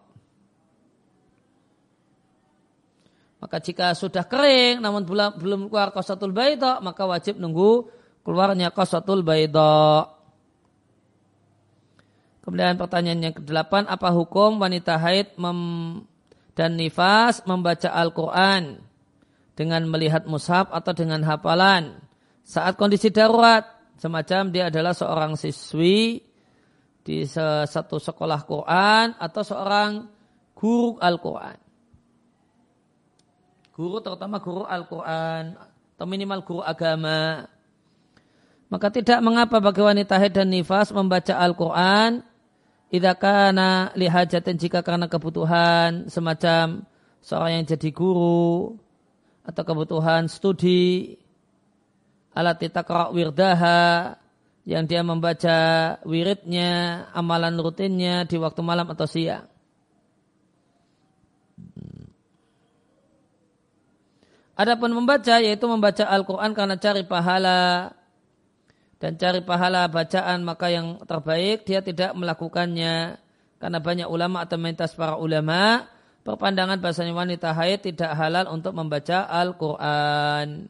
Maka 3.37 3.61
jika 3.61 3.93
sudah 3.93 4.25
kering 4.25 4.81
namun 4.81 5.05
belum 5.05 5.69
keluar 5.69 5.93
qasatul 5.93 6.33
baida, 6.33 6.81
maka 6.81 7.05
wajib 7.05 7.37
nunggu 7.37 7.85
keluarnya 8.25 8.73
qasatul 8.73 9.21
baida. 9.21 10.09
Kemudian 12.41 12.79
pertanyaan 12.79 13.21
yang 13.29 13.35
kedelapan, 13.35 13.85
apa 13.85 14.09
hukum 14.09 14.57
wanita 14.57 14.97
haid 14.97 15.35
mem 15.37 15.59
dan 16.57 16.73
nifas 16.73 17.45
membaca 17.45 17.93
Al-Quran 17.93 18.81
dengan 19.53 19.85
melihat 19.85 20.25
mushaf 20.25 20.73
atau 20.73 20.95
dengan 20.97 21.21
hafalan 21.21 22.01
saat 22.41 22.79
kondisi 22.79 23.13
darurat 23.13 23.67
semacam 23.99 24.49
dia 24.49 24.71
adalah 24.71 24.95
seorang 24.95 25.35
siswi 25.35 26.23
di 27.03 27.27
satu 27.27 27.99
sekolah 27.99 28.41
Quran 28.47 29.19
atau 29.19 29.41
seorang 29.43 29.91
guru 30.55 30.95
Al-Quran. 31.03 31.66
Guru 33.77 34.01
terutama 34.01 34.41
guru 34.41 34.65
Al-Quran 34.65 35.53
atau 35.93 36.05
minimal 36.09 36.41
guru 36.41 36.61
agama 36.65 37.45
maka 38.67 38.89
tidak 38.89 39.21
mengapa 39.21 39.61
bagi 39.61 39.85
wanita 39.85 40.17
haid 40.17 40.33
dan 40.33 40.49
nifas 40.49 40.89
membaca 40.89 41.37
Al-Quran 41.37 42.25
Idza 42.87 43.19
kana 43.19 43.91
lihajatin 43.99 44.55
jika 44.55 44.79
karena 44.79 45.11
kebutuhan 45.11 46.07
semacam 46.07 46.87
seorang 47.19 47.59
yang 47.59 47.65
jadi 47.67 47.89
guru 47.91 48.79
atau 49.43 49.63
kebutuhan 49.67 50.31
studi 50.31 51.19
alat 52.31 52.63
takra 52.71 53.11
wirdaha 53.11 54.15
yang 54.67 54.83
dia 54.83 54.99
membaca 54.99 55.59
wiridnya, 56.03 57.07
amalan 57.15 57.55
rutinnya 57.55 58.27
di 58.27 58.35
waktu 58.35 58.59
malam 58.59 58.87
atau 58.91 59.07
siang. 59.07 59.47
Adapun 64.57 64.89
membaca 64.89 65.37
yaitu 65.37 65.69
membaca 65.69 66.09
Al-Quran 66.09 66.57
karena 66.57 66.81
cari 66.81 67.05
pahala. 67.05 67.93
Dan 68.97 69.13
cari 69.13 69.45
pahala 69.45 69.85
bacaan 69.85 70.41
maka 70.41 70.73
yang 70.73 70.97
terbaik 71.05 71.69
dia 71.69 71.85
tidak 71.85 72.17
melakukannya. 72.17 73.21
Karena 73.61 73.77
banyak 73.77 74.09
ulama 74.09 74.41
atau 74.41 74.57
mayoritas 74.57 74.97
para 74.97 75.13
ulama 75.21 75.85
perpandangan 76.25 76.81
bahasanya 76.81 77.13
wanita 77.13 77.53
haid 77.53 77.85
tidak 77.85 78.11
halal 78.17 78.49
untuk 78.49 78.73
membaca 78.73 79.29
Al-Quran. 79.29 80.67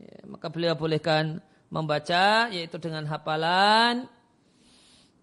Ya, 0.00 0.16
maka 0.24 0.48
beliau 0.48 0.72
bolehkan 0.72 1.44
membaca 1.68 2.48
yaitu 2.48 2.80
dengan 2.80 3.04
hafalan. 3.04 4.08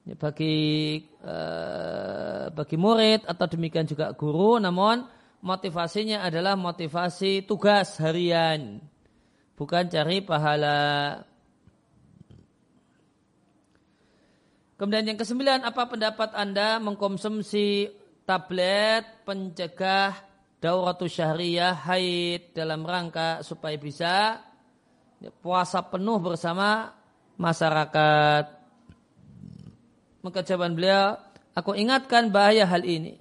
Ya, 0.05 0.15
bagi 0.15 1.01
uh, 1.25 2.53
bagi 2.53 2.77
murid 2.77 3.25
atau 3.25 3.45
demikian 3.49 3.89
juga 3.89 4.13
guru. 4.13 4.61
Namun 4.61 5.16
motivasinya 5.41 6.25
adalah 6.25 6.57
motivasi 6.57 7.45
tugas 7.45 7.97
harian 8.01 8.81
bukan 9.57 9.89
cari 9.89 10.21
pahala. 10.21 11.19
Kemudian 14.77 15.09
yang 15.09 15.17
kesembilan, 15.17 15.65
apa 15.65 15.89
pendapat 15.89 16.37
Anda 16.37 16.77
mengkonsumsi 16.77 17.89
tablet 18.29 19.25
pencegah 19.25 20.13
dauratu 20.61 21.09
syahriyah 21.09 21.73
haid 21.89 22.53
dalam 22.53 22.85
rangka 22.85 23.41
supaya 23.41 23.73
bisa 23.81 24.37
puasa 25.41 25.81
penuh 25.81 26.21
bersama 26.21 26.93
masyarakat. 27.41 28.45
Maka 30.21 30.39
jawaban 30.45 30.77
beliau, 30.77 31.17
aku 31.57 31.73
ingatkan 31.73 32.29
bahaya 32.29 32.69
hal 32.69 32.85
ini. 32.85 33.17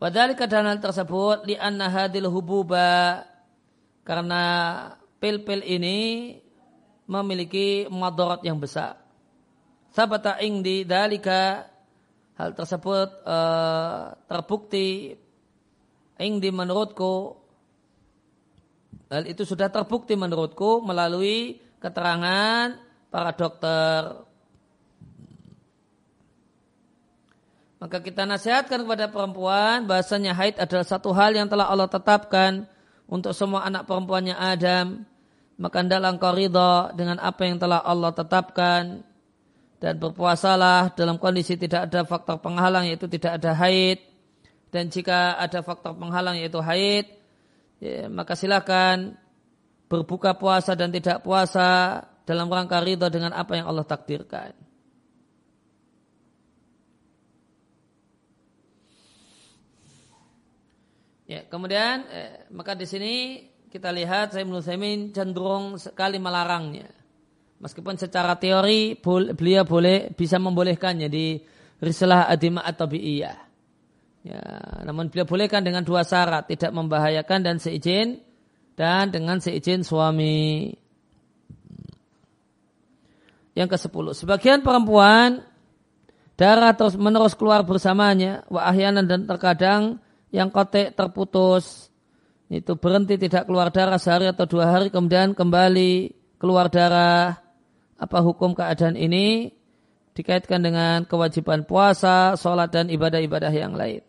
Padahal 0.00 0.32
keadaan 0.32 0.64
hal 0.64 0.80
tersebut 0.80 1.44
li 1.44 1.60
anna 1.60 1.92
hadil 1.92 2.32
hububa 2.32 3.20
karena 4.00 4.42
pil-pil 5.20 5.60
ini 5.60 6.40
memiliki 7.04 7.84
madarat 7.92 8.40
yang 8.40 8.56
besar. 8.56 8.96
Sabata 9.92 10.40
di 10.40 10.88
dalika 10.88 11.68
hal 12.40 12.56
tersebut 12.56 13.28
uh, 13.28 14.16
terbukti 14.24 15.12
di 16.16 16.48
menurutku 16.48 17.36
hal 19.12 19.28
itu 19.28 19.44
sudah 19.44 19.68
terbukti 19.68 20.16
menurutku 20.16 20.80
melalui 20.80 21.60
keterangan 21.76 22.72
para 23.12 23.36
dokter. 23.36 24.29
Maka 27.80 28.04
kita 28.04 28.28
nasihatkan 28.28 28.84
kepada 28.84 29.08
perempuan 29.08 29.88
bahasanya 29.88 30.36
haid 30.36 30.60
adalah 30.60 30.84
satu 30.84 31.16
hal 31.16 31.32
yang 31.32 31.48
telah 31.48 31.64
Allah 31.64 31.88
tetapkan 31.88 32.68
untuk 33.08 33.32
semua 33.32 33.64
anak 33.64 33.88
perempuannya 33.88 34.36
Adam, 34.36 35.08
maka 35.56 35.80
engkau 35.80 36.36
ridha 36.36 36.92
dengan 36.92 37.16
apa 37.16 37.48
yang 37.48 37.56
telah 37.56 37.80
Allah 37.80 38.12
tetapkan. 38.12 39.00
Dan 39.80 39.96
berpuasalah 39.96 40.92
dalam 40.92 41.16
kondisi 41.16 41.56
tidak 41.56 41.88
ada 41.88 42.04
faktor 42.04 42.36
penghalang 42.44 42.84
yaitu 42.84 43.08
tidak 43.08 43.40
ada 43.40 43.56
haid. 43.56 43.96
Dan 44.68 44.92
jika 44.92 45.40
ada 45.40 45.64
faktor 45.64 45.96
penghalang 45.96 46.36
yaitu 46.36 46.60
haid 46.60 47.08
ya, 47.80 48.12
maka 48.12 48.36
silakan 48.36 49.16
berbuka 49.88 50.36
puasa 50.36 50.76
dan 50.76 50.92
tidak 50.92 51.24
puasa 51.24 52.04
dalam 52.28 52.52
rangka 52.52 52.76
ridha 52.84 53.08
dengan 53.08 53.32
apa 53.32 53.56
yang 53.56 53.72
Allah 53.72 53.88
takdirkan. 53.88 54.52
Ya, 61.30 61.46
kemudian 61.46 62.10
eh, 62.10 62.50
maka 62.50 62.74
di 62.74 62.90
sini 62.90 63.38
kita 63.70 63.94
lihat 63.94 64.34
saya 64.34 64.42
menurut 64.42 64.66
cenderung 65.14 65.78
sekali 65.78 66.18
melarangnya. 66.18 66.90
Meskipun 67.62 67.94
secara 67.94 68.34
teori 68.34 68.98
beliau 69.38 69.62
boleh 69.62 70.10
bisa 70.10 70.42
membolehkannya 70.42 71.06
di 71.06 71.38
risalah 71.78 72.26
adima 72.26 72.66
atau 72.66 72.90
bi'iyah. 72.90 73.38
Ya, 74.26 74.42
namun 74.82 75.06
beliau 75.06 75.22
bolehkan 75.22 75.62
dengan 75.62 75.86
dua 75.86 76.02
syarat, 76.02 76.50
tidak 76.50 76.74
membahayakan 76.74 77.46
dan 77.46 77.56
seizin 77.62 78.18
dan 78.74 79.14
dengan 79.14 79.38
seizin 79.38 79.86
suami. 79.86 80.74
Yang 83.54 83.68
ke 83.70 83.78
sepuluh, 83.86 84.18
sebagian 84.18 84.66
perempuan 84.66 85.46
darah 86.34 86.74
terus 86.74 86.98
menerus 86.98 87.38
keluar 87.38 87.62
bersamanya, 87.62 88.42
wa 88.50 88.66
ahyanan 88.66 89.06
dan 89.06 89.30
terkadang 89.30 90.02
yang 90.30 90.50
kotek 90.50 90.94
terputus 90.94 91.90
itu 92.50 92.74
berhenti 92.74 93.14
tidak 93.14 93.46
keluar 93.46 93.70
darah 93.70 93.98
sehari 93.98 94.26
atau 94.26 94.46
dua 94.46 94.66
hari 94.70 94.90
kemudian 94.90 95.34
kembali 95.34 96.14
keluar 96.38 96.66
darah 96.66 97.38
apa 98.00 98.18
hukum 98.24 98.56
keadaan 98.56 98.98
ini 98.98 99.54
dikaitkan 100.14 100.60
dengan 100.60 101.06
kewajiban 101.06 101.62
puasa, 101.64 102.34
sholat 102.34 102.72
dan 102.72 102.90
ibadah-ibadah 102.90 103.52
yang 103.54 103.72
lain. 103.76 104.02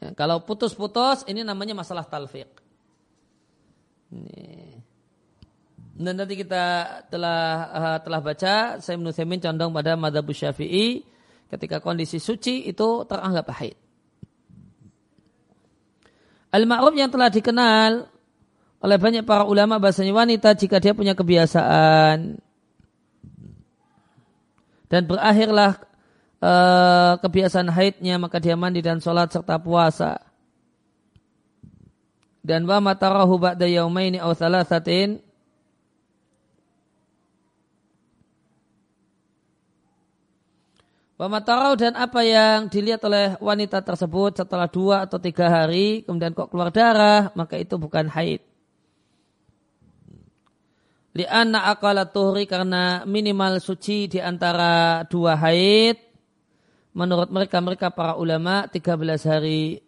Ya, 0.00 0.12
kalau 0.14 0.44
putus-putus 0.44 1.26
ini 1.26 1.42
namanya 1.42 1.74
masalah 1.74 2.06
talfiq. 2.06 2.48
Ini. 4.12 4.65
Dan 5.96 6.20
nanti 6.20 6.36
kita 6.36 6.64
telah 7.08 7.42
uh, 7.72 7.98
telah 8.04 8.20
baca, 8.20 8.76
saya 8.84 9.00
menurut 9.00 9.16
condong 9.16 9.72
pada 9.72 9.96
madhab 9.96 10.28
syafi'i 10.28 11.08
ketika 11.48 11.80
kondisi 11.80 12.20
suci 12.20 12.68
itu 12.68 13.08
teranggap 13.08 13.48
haid. 13.56 13.80
Al-ma'ruf 16.52 16.92
yang 16.92 17.08
telah 17.08 17.32
dikenal 17.32 18.12
oleh 18.80 18.98
banyak 19.00 19.24
para 19.24 19.48
ulama 19.48 19.80
bahasanya 19.80 20.12
wanita 20.12 20.52
jika 20.52 20.76
dia 20.78 20.92
punya 20.92 21.16
kebiasaan 21.16 22.38
dan 24.86 25.02
berakhirlah 25.08 25.80
uh, 26.38 27.18
kebiasaan 27.18 27.72
haidnya 27.72 28.20
maka 28.20 28.38
dia 28.38 28.54
mandi 28.54 28.84
dan 28.84 29.02
sholat 29.02 29.32
serta 29.32 29.58
puasa 29.58 30.22
dan 32.46 32.62
wa 32.62 32.78
matarahu 32.78 33.42
ba'da 33.42 33.66
yaumaini 33.66 34.22
aw 34.22 34.30
thalathatin 34.36 35.25
Pematarau 41.16 41.80
dan 41.80 41.96
apa 41.96 42.20
yang 42.20 42.68
dilihat 42.68 43.00
oleh 43.08 43.40
wanita 43.40 43.80
tersebut 43.80 44.36
setelah 44.36 44.68
dua 44.68 45.08
atau 45.08 45.16
tiga 45.16 45.48
hari 45.48 46.04
kemudian 46.04 46.36
kok 46.36 46.52
keluar 46.52 46.68
darah 46.68 47.32
maka 47.32 47.56
itu 47.56 47.80
bukan 47.80 48.12
haid. 48.12 48.44
Lianna 51.16 51.72
akala 51.72 52.04
tuhri 52.12 52.44
karena 52.44 53.08
minimal 53.08 53.64
suci 53.64 54.12
di 54.12 54.20
antara 54.20 55.08
dua 55.08 55.40
haid 55.40 55.96
menurut 56.92 57.32
mereka 57.32 57.64
mereka 57.64 57.88
para 57.88 58.20
ulama 58.20 58.68
13 58.68 59.16
hari. 59.24 59.80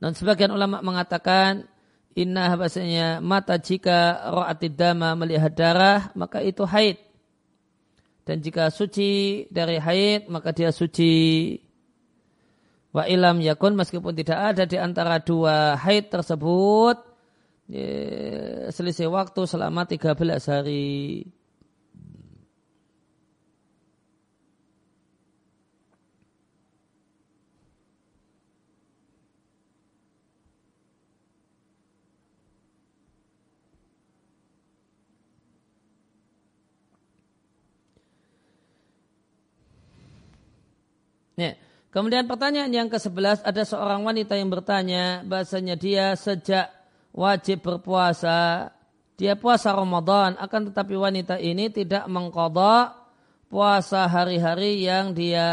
Dan 0.00 0.16
sebagian 0.16 0.56
ulama 0.56 0.80
mengatakan 0.80 1.68
inna 2.16 2.48
bahasanya 2.56 3.20
mata 3.20 3.60
jika 3.60 4.24
ro'atid 4.32 4.72
dama 4.72 5.12
melihat 5.12 5.52
darah 5.52 6.08
maka 6.16 6.40
itu 6.40 6.64
haid 6.64 7.07
dan 8.28 8.44
jika 8.44 8.68
suci 8.68 9.48
dari 9.48 9.80
haid 9.80 10.28
maka 10.28 10.52
dia 10.52 10.68
suci 10.68 11.56
wa 12.92 13.08
ilam 13.08 13.40
yakun 13.40 13.72
meskipun 13.72 14.12
tidak 14.12 14.52
ada 14.52 14.68
di 14.68 14.76
antara 14.76 15.16
dua 15.24 15.80
haid 15.80 16.12
tersebut 16.12 17.08
ya, 17.72 17.88
selisih 18.68 19.08
waktu 19.08 19.44
selama 19.48 19.88
13 19.88 20.12
hari. 20.44 21.28
Ya. 41.38 41.54
Kemudian 41.98 42.30
pertanyaan 42.30 42.70
yang 42.70 42.86
ke-11 42.86 43.42
ada 43.42 43.62
seorang 43.66 44.06
wanita 44.06 44.38
yang 44.38 44.46
bertanya 44.46 45.26
bahasanya 45.26 45.74
dia 45.74 46.14
sejak 46.14 46.70
wajib 47.10 47.58
berpuasa 47.66 48.70
dia 49.18 49.34
puasa 49.34 49.74
Ramadan 49.74 50.38
akan 50.38 50.70
tetapi 50.70 50.94
wanita 50.94 51.42
ini 51.42 51.74
tidak 51.74 52.06
mengkodok 52.06 52.94
puasa 53.50 54.06
hari-hari 54.06 54.86
yang 54.86 55.10
dia 55.10 55.50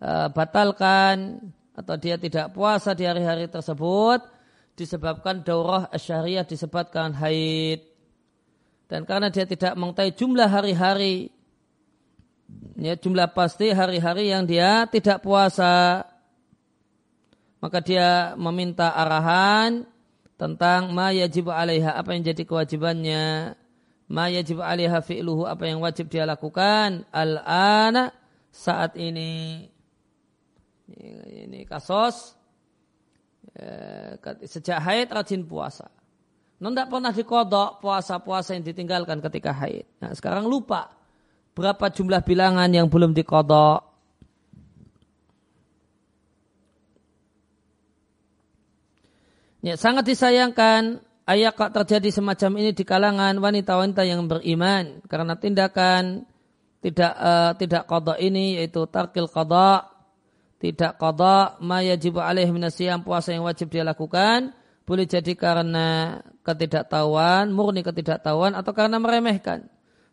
uh, 0.00 0.32
batalkan 0.32 1.44
atau 1.76 2.00
dia 2.00 2.16
tidak 2.16 2.56
puasa 2.56 2.96
di 2.96 3.04
hari-hari 3.04 3.52
tersebut 3.52 4.24
disebabkan 4.80 5.44
daurah 5.44 5.92
syariah 6.00 6.48
disebabkan 6.48 7.12
haid. 7.20 7.84
Dan 8.88 9.04
karena 9.04 9.28
dia 9.28 9.44
tidak 9.44 9.76
mengetahui 9.76 10.16
jumlah 10.16 10.48
hari-hari 10.48 11.35
ya 12.76 12.94
jumlah 12.94 13.32
pasti 13.32 13.72
hari-hari 13.72 14.30
yang 14.30 14.44
dia 14.44 14.84
tidak 14.88 15.24
puasa. 15.24 16.04
Maka 17.56 17.80
dia 17.82 18.36
meminta 18.36 18.92
arahan 18.92 19.88
tentang 20.36 20.92
ma 20.92 21.10
yajib 21.10 21.48
alaiha 21.48 21.96
apa 21.96 22.14
yang 22.14 22.22
jadi 22.22 22.42
kewajibannya. 22.44 23.56
Ma 24.06 24.30
yajib 24.30 24.62
alaiha 24.62 25.02
fi'luhu 25.02 25.48
apa 25.48 25.66
yang 25.66 25.82
wajib 25.82 26.06
dia 26.12 26.28
lakukan. 26.28 27.08
Al-ana 27.10 28.12
saat 28.52 28.94
ini. 28.94 29.66
Ini 30.86 31.66
kasus 31.66 32.38
ya, 33.58 34.14
sejak 34.46 34.78
haid 34.78 35.10
rajin 35.10 35.42
puasa. 35.42 35.90
Non 36.62 36.72
tidak 36.72 36.88
pernah 36.88 37.12
dikodok 37.12 37.82
puasa-puasa 37.84 38.56
yang 38.56 38.64
ditinggalkan 38.64 39.18
ketika 39.18 39.50
haid. 39.52 39.84
Nah 39.98 40.14
sekarang 40.14 40.46
lupa 40.46 40.95
berapa 41.56 41.88
jumlah 41.88 42.20
bilangan 42.20 42.68
yang 42.68 42.92
belum 42.92 43.16
dikodok? 43.16 43.80
Ya, 49.64 49.74
sangat 49.74 50.06
disayangkan 50.06 51.02
ayat 51.26 51.58
kok 51.58 51.74
terjadi 51.74 52.14
semacam 52.14 52.62
ini 52.62 52.70
di 52.70 52.84
kalangan 52.86 53.34
wanita-wanita 53.40 54.06
yang 54.06 54.28
beriman. 54.30 55.02
Karena 55.10 55.34
tindakan 55.34 56.28
tidak 56.86 57.12
uh, 57.18 57.52
tidak 57.58 57.82
kodok 57.90 58.14
ini 58.22 58.62
yaitu 58.62 58.86
tarkil 58.86 59.26
kodok 59.26 59.90
tidak 60.62 60.94
kodok 61.02 61.58
ma 61.58 61.82
yajibu 61.82 62.22
alaih 62.22 62.46
minasiyam 62.46 63.02
puasa 63.02 63.34
yang 63.34 63.42
wajib 63.42 63.74
dia 63.74 63.82
lakukan 63.82 64.54
boleh 64.86 65.02
jadi 65.02 65.34
karena 65.34 66.20
ketidaktahuan 66.46 67.50
murni 67.50 67.82
ketidaktahuan 67.82 68.54
atau 68.54 68.70
karena 68.70 69.02
meremehkan 69.02 69.66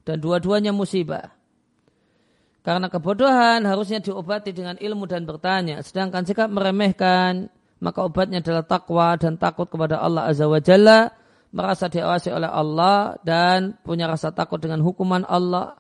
dan 0.04 0.20
dua-duanya 0.20 0.76
musibah. 0.76 1.32
Karena 2.64 2.88
kebodohan 2.88 3.68
harusnya 3.68 4.00
diobati 4.00 4.56
dengan 4.56 4.80
ilmu 4.80 5.04
dan 5.04 5.28
bertanya. 5.28 5.84
Sedangkan 5.84 6.24
sikap 6.24 6.48
meremehkan 6.48 7.52
maka 7.84 8.00
obatnya 8.08 8.40
adalah 8.40 8.64
takwa 8.64 9.20
dan 9.20 9.36
takut 9.36 9.68
kepada 9.68 10.00
Allah 10.00 10.32
Azza 10.32 10.48
wa 10.48 10.64
Jalla, 10.64 11.12
merasa 11.52 11.92
diawasi 11.92 12.32
oleh 12.32 12.48
Allah 12.48 13.20
dan 13.28 13.76
punya 13.84 14.08
rasa 14.08 14.32
takut 14.32 14.64
dengan 14.64 14.80
hukuman 14.80 15.28
Allah. 15.28 15.76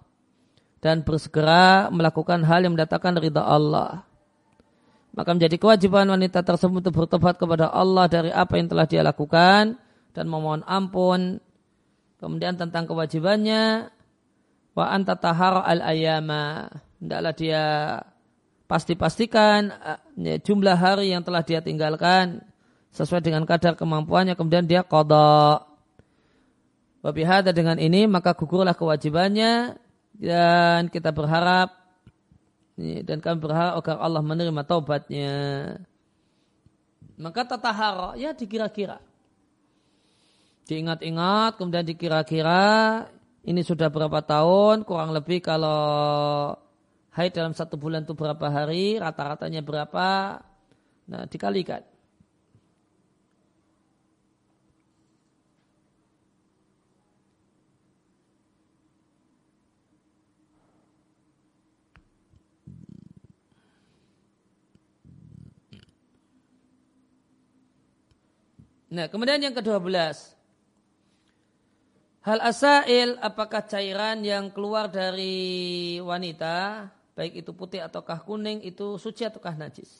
Dan 0.83 1.07
bersegera 1.07 1.87
melakukan 1.95 2.43
hal 2.43 2.67
yang 2.67 2.75
mendatangkan 2.75 3.15
ridha 3.15 3.39
Allah. 3.39 4.03
Maka 5.15 5.31
menjadi 5.31 5.55
kewajiban 5.55 6.11
wanita 6.11 6.43
tersebut 6.43 6.83
untuk 6.83 7.07
bertobat 7.07 7.39
kepada 7.39 7.71
Allah 7.71 8.11
dari 8.11 8.35
apa 8.35 8.59
yang 8.59 8.67
telah 8.67 8.83
dia 8.83 8.99
lakukan. 8.99 9.79
Dan 10.11 10.25
memohon 10.27 10.59
ampun. 10.67 11.39
Kemudian 12.19 12.59
tentang 12.59 12.83
kewajibannya 12.83 13.87
wa 14.73 14.85
anta 14.89 15.17
tahara 15.17 15.65
al 15.65 15.81
ayama. 15.81 16.69
Hendaklah 17.01 17.33
dia 17.33 17.63
pasti-pastikan 18.69 19.69
ya, 20.17 20.35
jumlah 20.41 20.77
hari 20.77 21.13
yang 21.13 21.21
telah 21.21 21.45
dia 21.45 21.61
tinggalkan 21.61 22.41
sesuai 22.93 23.21
dengan 23.21 23.43
kadar 23.45 23.77
kemampuannya 23.77 24.33
kemudian 24.37 24.65
dia 24.65 24.81
kodok. 24.85 25.67
Wabihada 27.03 27.51
dengan 27.51 27.75
ini 27.77 28.07
maka 28.07 28.31
gugurlah 28.31 28.71
kewajibannya 28.71 29.75
dan 30.15 30.87
kita 30.87 31.11
berharap 31.11 31.75
ya, 32.79 33.03
dan 33.03 33.19
kami 33.19 33.43
berharap 33.43 33.83
agar 33.83 33.97
Allah 33.99 34.23
menerima 34.23 34.63
taubatnya. 34.63 35.33
Maka 37.19 37.45
tatahara 37.45 38.15
ya 38.15 38.31
dikira-kira. 38.31 39.03
Diingat-ingat 40.63 41.59
kemudian 41.59 41.83
dikira-kira 41.83 43.03
ini 43.43 43.61
sudah 43.61 43.91
berapa 43.91 44.23
tahun 44.23 44.87
kurang 44.87 45.11
lebih 45.11 45.43
kalau 45.43 46.55
haid 47.11 47.31
dalam 47.35 47.53
satu 47.53 47.75
bulan 47.75 48.07
itu 48.07 48.15
berapa 48.15 48.47
hari, 48.49 48.97
rata-ratanya 48.97 49.61
berapa, 49.61 50.39
nah 51.11 51.23
dikalikan. 51.27 51.83
Nah, 68.93 69.09
kemudian 69.09 69.41
yang 69.41 69.57
ke-12. 69.57 70.42
Hal 72.23 72.39
asail 72.39 73.19
apakah 73.19 73.67
cairan 73.67 74.23
yang 74.23 74.47
keluar 74.47 74.87
dari 74.87 75.99
wanita 75.99 76.87
baik 77.19 77.43
itu 77.43 77.51
putih 77.51 77.83
ataukah 77.83 78.23
kuning 78.23 78.63
itu 78.63 78.95
suci 78.95 79.27
ataukah 79.27 79.59
najis. 79.59 79.91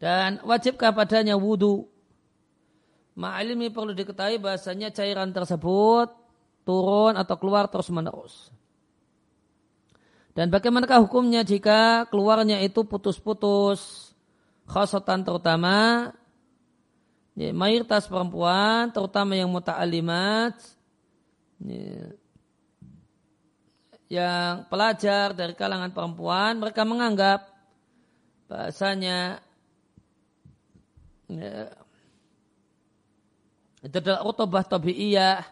Dan 0.00 0.40
wajibkah 0.46 0.94
padanya 0.96 1.36
wudhu? 1.36 1.92
Ma'ilmi 3.18 3.68
perlu 3.68 3.92
diketahui 3.92 4.38
bahasanya 4.38 4.94
cairan 4.94 5.34
tersebut 5.34 6.08
turun 6.62 7.18
atau 7.20 7.36
keluar 7.36 7.68
terus 7.68 7.90
menerus. 7.90 8.48
Dan 10.38 10.54
bagaimanakah 10.54 11.02
hukumnya 11.02 11.42
jika 11.42 12.06
keluarnya 12.14 12.62
itu 12.62 12.86
putus-putus, 12.86 14.14
khasatan 14.70 15.26
terutama, 15.26 16.14
ya, 17.38 17.54
mayoritas 17.54 18.10
perempuan, 18.10 18.90
terutama 18.90 19.38
yang 19.38 19.46
muta'alimat, 19.46 20.58
ya, 21.62 22.10
yang 24.08 24.64
pelajar 24.66 25.36
dari 25.36 25.52
kalangan 25.52 25.92
perempuan 25.92 26.56
mereka 26.56 26.82
menganggap 26.82 27.44
bahasanya 28.48 29.36
ya, 31.28 31.68
itu 33.84 33.96
adalah 34.00 34.24
utobah 34.24 34.64
tabi'iyah 34.64 35.44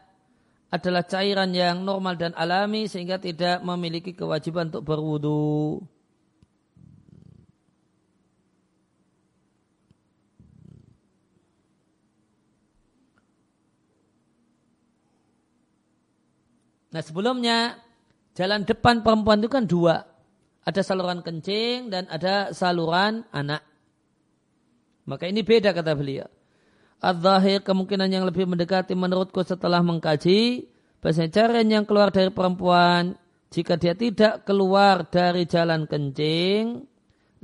adalah 0.72 1.04
cairan 1.06 1.52
yang 1.54 1.84
normal 1.84 2.18
dan 2.18 2.32
alami 2.34 2.90
sehingga 2.90 3.22
tidak 3.22 3.62
memiliki 3.62 4.16
kewajiban 4.16 4.72
untuk 4.72 4.82
berwudu. 4.82 5.78
Nah 16.96 17.04
sebelumnya 17.04 17.76
jalan 18.32 18.64
depan 18.64 19.04
perempuan 19.04 19.44
itu 19.44 19.52
kan 19.52 19.68
dua. 19.68 20.00
Ada 20.64 20.80
saluran 20.80 21.20
kencing 21.20 21.92
dan 21.92 22.08
ada 22.08 22.56
saluran 22.56 23.20
anak. 23.36 23.60
Maka 25.04 25.28
ini 25.28 25.44
beda 25.44 25.76
kata 25.76 25.92
beliau. 25.92 26.24
Al-Zahir 27.04 27.60
kemungkinan 27.60 28.08
yang 28.08 28.24
lebih 28.24 28.48
mendekati 28.48 28.96
menurutku 28.96 29.44
setelah 29.44 29.84
mengkaji. 29.84 30.72
Bahasa 31.04 31.28
cara 31.28 31.60
yang 31.60 31.84
keluar 31.84 32.08
dari 32.08 32.32
perempuan. 32.32 33.12
Jika 33.52 33.76
dia 33.76 33.92
tidak 33.92 34.48
keluar 34.48 35.04
dari 35.04 35.44
jalan 35.44 35.84
kencing. 35.84 36.80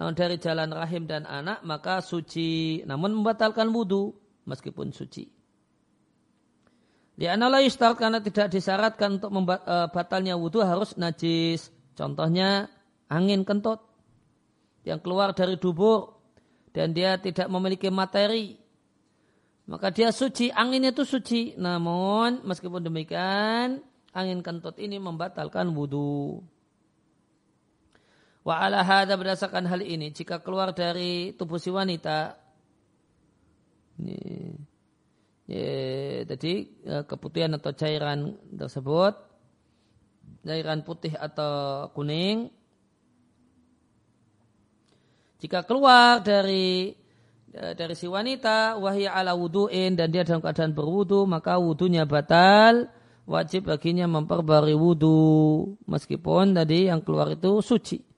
Namun 0.00 0.16
dari 0.16 0.40
jalan 0.40 0.72
rahim 0.72 1.04
dan 1.04 1.28
anak 1.28 1.60
maka 1.60 2.00
suci. 2.00 2.80
Namun 2.88 3.20
membatalkan 3.20 3.68
wudhu 3.68 4.16
meskipun 4.48 4.96
suci. 4.96 5.28
Di 7.12 7.28
la 7.28 7.60
yustar 7.60 7.92
karena 7.94 8.24
tidak 8.24 8.48
disyaratkan 8.48 9.20
untuk 9.20 9.30
e, 9.32 10.32
wudhu 10.32 10.64
harus 10.64 10.96
najis. 10.96 11.68
Contohnya 11.92 12.72
angin 13.12 13.44
kentut 13.44 13.84
yang 14.88 14.98
keluar 14.98 15.36
dari 15.36 15.60
dubur 15.60 16.16
dan 16.72 16.96
dia 16.96 17.20
tidak 17.20 17.52
memiliki 17.52 17.92
materi. 17.92 18.56
Maka 19.68 19.92
dia 19.94 20.10
suci, 20.10 20.48
anginnya 20.50 20.90
itu 20.90 21.04
suci. 21.04 21.54
Namun 21.60 22.42
meskipun 22.48 22.80
demikian 22.80 23.84
angin 24.16 24.40
kentut 24.40 24.80
ini 24.80 24.96
membatalkan 24.96 25.68
wudhu. 25.76 26.40
Wa 28.42 28.66
ala 28.66 28.82
hadha 28.82 29.14
berdasarkan 29.14 29.70
hal 29.70 29.84
ini 29.86 30.10
jika 30.10 30.42
keluar 30.42 30.74
dari 30.74 31.30
tubuh 31.38 31.62
si 31.62 31.70
wanita 31.70 32.34
ini 34.02 34.71
Ya, 35.52 36.24
jadi 36.32 36.52
ya, 36.80 36.96
keputihan 37.04 37.52
atau 37.52 37.76
cairan 37.76 38.40
tersebut, 38.56 39.12
cairan 40.48 40.80
putih 40.80 41.12
atau 41.12 41.92
kuning, 41.92 42.48
jika 45.42 45.66
keluar 45.66 46.22
dari 46.22 46.94
e, 47.50 47.62
dari 47.74 47.98
si 47.98 48.06
wanita 48.06 48.78
wahya 48.78 49.10
ala 49.10 49.34
wudu'in 49.34 49.98
dan 49.98 50.14
dia 50.14 50.22
dalam 50.22 50.38
keadaan 50.38 50.70
berwudu 50.70 51.26
maka 51.26 51.58
wudunya 51.58 52.06
batal 52.06 52.86
wajib 53.26 53.66
baginya 53.66 54.06
memperbarui 54.06 54.78
wudu 54.78 55.74
meskipun 55.90 56.54
tadi 56.54 56.86
yang 56.86 57.02
keluar 57.02 57.34
itu 57.34 57.58
suci. 57.58 58.11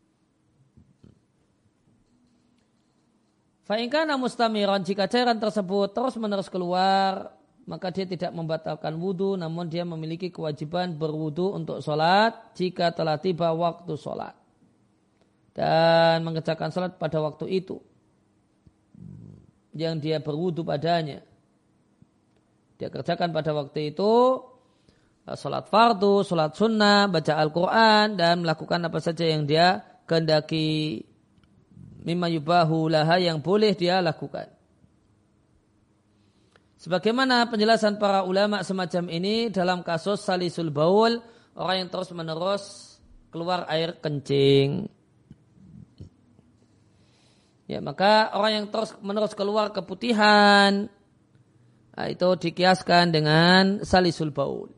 Fa'ingkana 3.65 4.21
mustamiran 4.21 4.85
jika 4.85 5.09
cairan 5.09 5.41
tersebut 5.41 5.97
terus 5.97 6.15
menerus 6.21 6.53
keluar 6.53 7.33
maka 7.65 7.89
dia 7.89 8.05
tidak 8.05 8.29
membatalkan 8.37 8.93
wudhu 9.01 9.41
namun 9.41 9.73
dia 9.73 9.89
memiliki 9.89 10.29
kewajiban 10.29 11.01
berwudhu 11.01 11.57
untuk 11.57 11.81
sholat 11.81 12.53
jika 12.53 12.93
telah 12.93 13.17
tiba 13.17 13.57
waktu 13.57 13.97
sholat 13.97 14.37
dan 15.57 16.21
mengerjakan 16.27 16.69
sholat 16.69 17.01
pada 17.01 17.25
waktu 17.25 17.49
itu 17.57 17.81
yang 19.75 19.99
dia 19.99 20.23
berwudu 20.23 20.63
padanya. 20.63 21.21
Dia 22.79 22.89
kerjakan 22.91 23.35
pada 23.35 23.55
waktu 23.55 23.95
itu 23.95 24.43
uh, 25.27 25.37
sholat 25.39 25.71
fardu, 25.71 26.23
sholat 26.27 26.55
sunnah, 26.55 27.11
baca 27.11 27.39
Al-Quran, 27.39 28.19
dan 28.19 28.43
melakukan 28.43 28.83
apa 28.87 28.99
saja 29.03 29.27
yang 29.27 29.47
dia 29.47 29.83
kehendaki 30.07 31.03
mimma 32.05 32.29
yubahu 32.29 32.93
laha 32.93 33.17
yang 33.17 33.41
boleh 33.41 33.73
dia 33.73 33.99
lakukan. 34.05 34.53
Sebagaimana 36.85 37.49
penjelasan 37.49 37.97
para 37.97 38.29
ulama 38.29 38.61
semacam 38.61 39.09
ini 39.09 39.49
dalam 39.49 39.81
kasus 39.81 40.21
salisul 40.21 40.69
baul, 40.69 41.17
orang 41.57 41.77
yang 41.81 41.89
terus 41.89 42.13
menerus 42.13 42.95
keluar 43.33 43.65
air 43.73 43.97
kencing. 44.05 44.85
Ya, 47.65 47.81
maka 47.81 48.29
orang 48.37 48.53
yang 48.53 48.67
terus 48.69 48.93
menerus 49.01 49.33
keluar 49.33 49.73
keputihan 49.73 50.85
nah, 51.97 52.07
itu 52.13 52.29
dikiaskan 52.37 53.17
dengan 53.17 53.81
salisul 53.81 54.29
baul. 54.29 54.69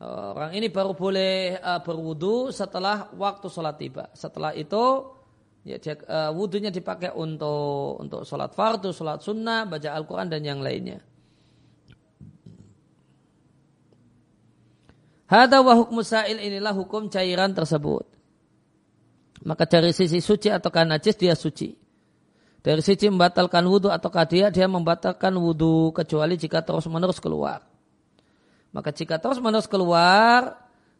Orang 0.00 0.54
ini 0.56 0.72
baru 0.72 0.96
boleh 0.96 1.58
uh, 1.58 1.84
berwudu 1.84 2.54
setelah 2.54 3.12
waktu 3.12 3.50
sholat 3.50 3.76
tiba. 3.76 4.08
Setelah 4.16 4.54
itu 4.54 5.17
ya, 5.68 5.76
dia, 5.76 5.94
uh, 6.08 6.32
wudunya 6.32 6.72
dipakai 6.72 7.12
untuk 7.12 8.00
untuk 8.00 8.24
sholat 8.24 8.56
fardu, 8.56 8.88
sholat 8.96 9.20
sunnah, 9.20 9.68
baca 9.68 9.92
Al-Quran 9.92 10.32
dan 10.32 10.40
yang 10.40 10.64
lainnya. 10.64 11.04
Hada 15.28 15.60
wa 15.60 15.76
hukmu 15.76 16.00
sa'il 16.00 16.40
inilah 16.40 16.72
hukum 16.72 17.12
cairan 17.12 17.52
tersebut. 17.52 18.08
Maka 19.44 19.68
dari 19.68 19.92
sisi 19.92 20.24
suci 20.24 20.48
ataukah 20.48 20.88
najis 20.88 21.20
dia 21.20 21.36
suci. 21.36 21.76
Dari 22.64 22.80
sisi 22.82 23.06
membatalkan 23.06 23.62
wudhu 23.68 23.92
ataukah 23.92 24.24
dia 24.24 24.48
dia 24.48 24.64
membatalkan 24.66 25.30
wudhu 25.36 25.92
kecuali 25.92 26.34
jika 26.40 26.64
terus 26.64 26.88
menerus 26.88 27.20
keluar. 27.20 27.62
Maka 28.72 28.90
jika 28.90 29.20
terus 29.20 29.38
menerus 29.38 29.68
keluar, 29.68 30.58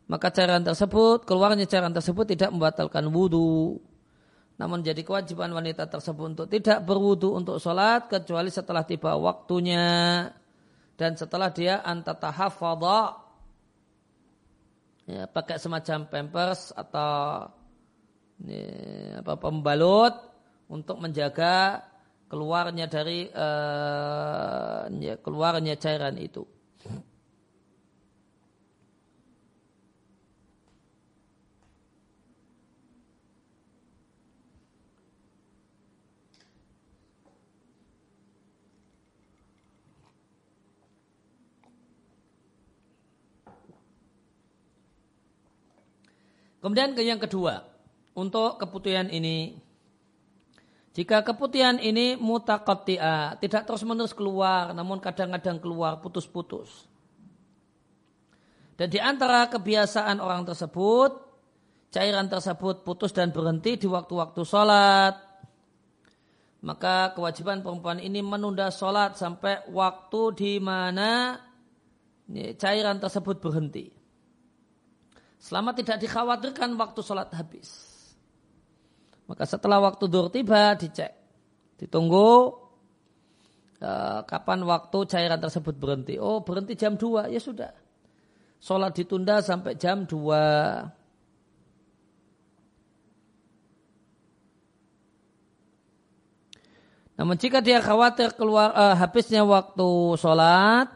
maka 0.09 0.33
cairan 0.33 0.65
tersebut, 0.65 1.25
keluarnya 1.29 1.69
cairan 1.69 1.93
tersebut 1.93 2.25
tidak 2.33 2.49
membatalkan 2.53 3.05
wudhu. 3.13 3.81
Namun 4.59 4.83
jadi 4.83 5.07
kewajiban 5.07 5.55
wanita 5.55 5.87
tersebut 5.87 6.35
untuk 6.35 6.47
tidak 6.51 6.83
berwudhu 6.83 7.31
untuk 7.31 7.63
sholat 7.63 8.11
kecuali 8.11 8.51
setelah 8.51 8.83
tiba 8.83 9.15
waktunya 9.15 10.27
dan 10.99 11.15
setelah 11.15 11.55
dia 11.55 11.79
antatahafadha 11.87 13.23
ya, 15.07 15.31
pakai 15.31 15.63
semacam 15.63 16.11
pampers 16.11 16.75
atau 16.75 17.47
ini, 18.43 18.67
apa 19.23 19.39
pembalut 19.39 20.15
untuk 20.67 20.99
menjaga 20.99 21.87
keluarnya 22.27 22.91
dari 22.91 23.31
uh, 23.31 24.91
keluarnya 25.23 25.79
cairan 25.79 26.19
itu. 26.19 26.58
Kemudian 46.69 46.93
ke 46.93 47.01
yang 47.01 47.17
kedua, 47.17 47.65
untuk 48.13 48.61
keputihan 48.61 49.09
ini. 49.09 49.57
Jika 50.93 51.25
keputihan 51.25 51.81
ini 51.81 52.13
mutakotia, 52.21 53.41
tidak 53.41 53.65
terus 53.65 53.89
menerus 53.89 54.13
keluar, 54.13 54.77
namun 54.77 55.01
kadang-kadang 55.01 55.65
keluar 55.65 55.97
putus-putus. 56.05 56.85
Dan 58.77 58.93
di 58.93 59.01
antara 59.01 59.49
kebiasaan 59.49 60.21
orang 60.21 60.45
tersebut, 60.45 61.17
cairan 61.89 62.29
tersebut 62.29 62.85
putus 62.85 63.17
dan 63.17 63.33
berhenti 63.33 63.81
di 63.81 63.89
waktu-waktu 63.89 64.45
sholat. 64.45 65.17
Maka 66.69 67.17
kewajiban 67.17 67.65
perempuan 67.65 67.97
ini 67.97 68.21
menunda 68.21 68.69
sholat 68.69 69.17
sampai 69.17 69.73
waktu 69.73 70.21
di 70.37 70.53
mana 70.61 71.41
cairan 72.61 73.01
tersebut 73.01 73.41
berhenti. 73.41 73.98
Selama 75.39 75.71
tidak 75.71 76.03
dikhawatirkan 76.03 76.75
waktu 76.75 77.01
sholat 77.01 77.31
habis. 77.31 77.87
Maka 79.31 79.47
setelah 79.47 79.79
waktu 79.79 80.05
dur 80.11 80.27
tiba 80.35 80.75
dicek. 80.75 81.15
Ditunggu 81.79 82.51
uh, 83.79 84.21
kapan 84.27 84.67
waktu 84.67 84.99
cairan 85.07 85.39
tersebut 85.39 85.79
berhenti. 85.79 86.19
Oh 86.19 86.43
berhenti 86.43 86.75
jam 86.75 86.99
2 86.99 87.31
ya 87.31 87.41
sudah. 87.41 87.71
Sholat 88.59 88.99
ditunda 88.99 89.39
sampai 89.39 89.79
jam 89.79 90.03
2. 90.03 90.99
Namun 97.19 97.35
jika 97.35 97.59
dia 97.59 97.83
khawatir 97.83 98.35
keluar 98.39 98.71
uh, 98.75 98.95
habisnya 98.95 99.43
waktu 99.43 100.15
sholat, 100.19 100.87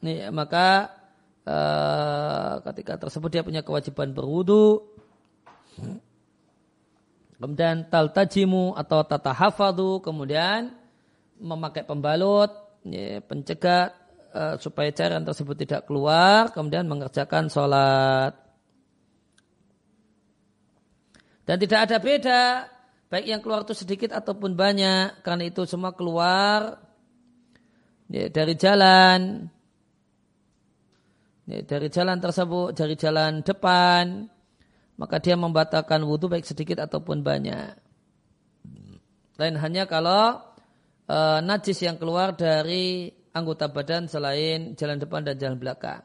nih, 0.00 0.32
maka 0.32 0.95
uh, 1.46 2.60
ketika 2.70 2.98
tersebut 3.00 3.28
dia 3.32 3.42
punya 3.46 3.62
kewajiban 3.62 4.12
berwudu, 4.12 4.84
Kemudian 7.36 7.92
taltajimu 7.92 8.72
atau 8.80 9.04
tatahafadu, 9.04 10.00
kemudian 10.00 10.72
memakai 11.36 11.84
pembalut, 11.84 12.48
ya, 12.80 13.20
pencegah 13.20 13.92
uh, 14.32 14.56
supaya 14.56 14.88
cairan 14.88 15.20
tersebut 15.20 15.52
tidak 15.52 15.84
keluar, 15.84 16.48
kemudian 16.56 16.88
mengerjakan 16.88 17.52
sholat. 17.52 18.32
Dan 21.44 21.60
tidak 21.60 21.80
ada 21.86 21.96
beda, 22.00 22.42
baik 23.12 23.26
yang 23.28 23.40
keluar 23.44 23.68
itu 23.68 23.76
sedikit 23.76 24.16
ataupun 24.16 24.56
banyak, 24.56 25.20
karena 25.20 25.44
itu 25.44 25.68
semua 25.68 25.92
keluar 25.92 26.80
ya, 28.08 28.32
dari 28.32 28.56
jalan, 28.56 29.52
dari 31.46 31.86
jalan 31.94 32.18
tersebut, 32.18 32.74
dari 32.74 32.98
jalan 32.98 33.46
depan, 33.46 34.26
maka 34.98 35.22
dia 35.22 35.38
membatalkan 35.38 36.02
wudhu 36.02 36.26
baik 36.26 36.42
sedikit 36.42 36.82
ataupun 36.82 37.22
banyak. 37.22 37.70
Lain 39.38 39.56
hanya 39.60 39.86
kalau 39.86 40.42
e, 41.06 41.18
najis 41.46 41.78
yang 41.86 42.02
keluar 42.02 42.34
dari 42.34 43.14
anggota 43.30 43.70
badan 43.70 44.10
selain 44.10 44.74
jalan 44.74 44.98
depan 44.98 45.22
dan 45.22 45.38
jalan 45.38 45.60
belakang. 45.60 46.02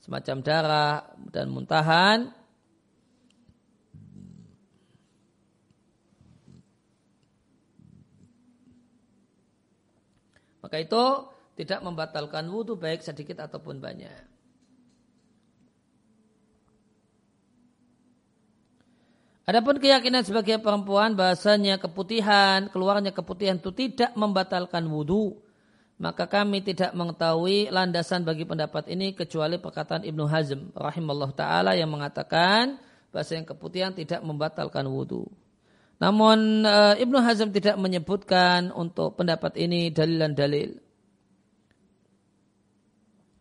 Semacam 0.00 0.36
darah 0.40 1.04
dan 1.28 1.52
muntahan. 1.52 2.18
Maka 10.64 10.76
itu 10.80 11.04
tidak 11.58 11.80
membatalkan 11.82 12.46
wudhu 12.48 12.78
baik 12.78 13.02
sedikit 13.02 13.42
ataupun 13.42 13.82
banyak. 13.82 14.27
Adapun 19.48 19.80
keyakinan 19.80 20.28
sebagai 20.28 20.60
perempuan 20.60 21.16
bahasanya 21.16 21.80
keputihan, 21.80 22.68
keluarnya 22.68 23.16
keputihan 23.16 23.56
itu 23.56 23.72
tidak 23.72 24.12
membatalkan 24.12 24.84
wudhu. 24.84 25.40
Maka 25.96 26.28
kami 26.28 26.60
tidak 26.60 26.92
mengetahui 26.92 27.72
landasan 27.72 28.28
bagi 28.28 28.44
pendapat 28.44 28.92
ini 28.92 29.16
kecuali 29.16 29.56
perkataan 29.56 30.04
Ibnu 30.04 30.28
Hazm 30.28 30.76
rahimahullah 30.76 31.32
ta'ala 31.32 31.72
yang 31.80 31.88
mengatakan 31.88 32.76
bahasa 33.08 33.40
yang 33.40 33.48
keputihan 33.48 33.96
tidak 33.96 34.20
membatalkan 34.20 34.84
wudhu. 34.84 35.32
Namun 35.96 36.68
eh, 36.68 37.02
Ibnu 37.02 37.16
Hazm 37.16 37.48
tidak 37.48 37.80
menyebutkan 37.80 38.68
untuk 38.76 39.16
pendapat 39.16 39.56
ini 39.56 39.88
dalil 39.88 40.28
dan 40.28 40.36
dalil. 40.36 40.70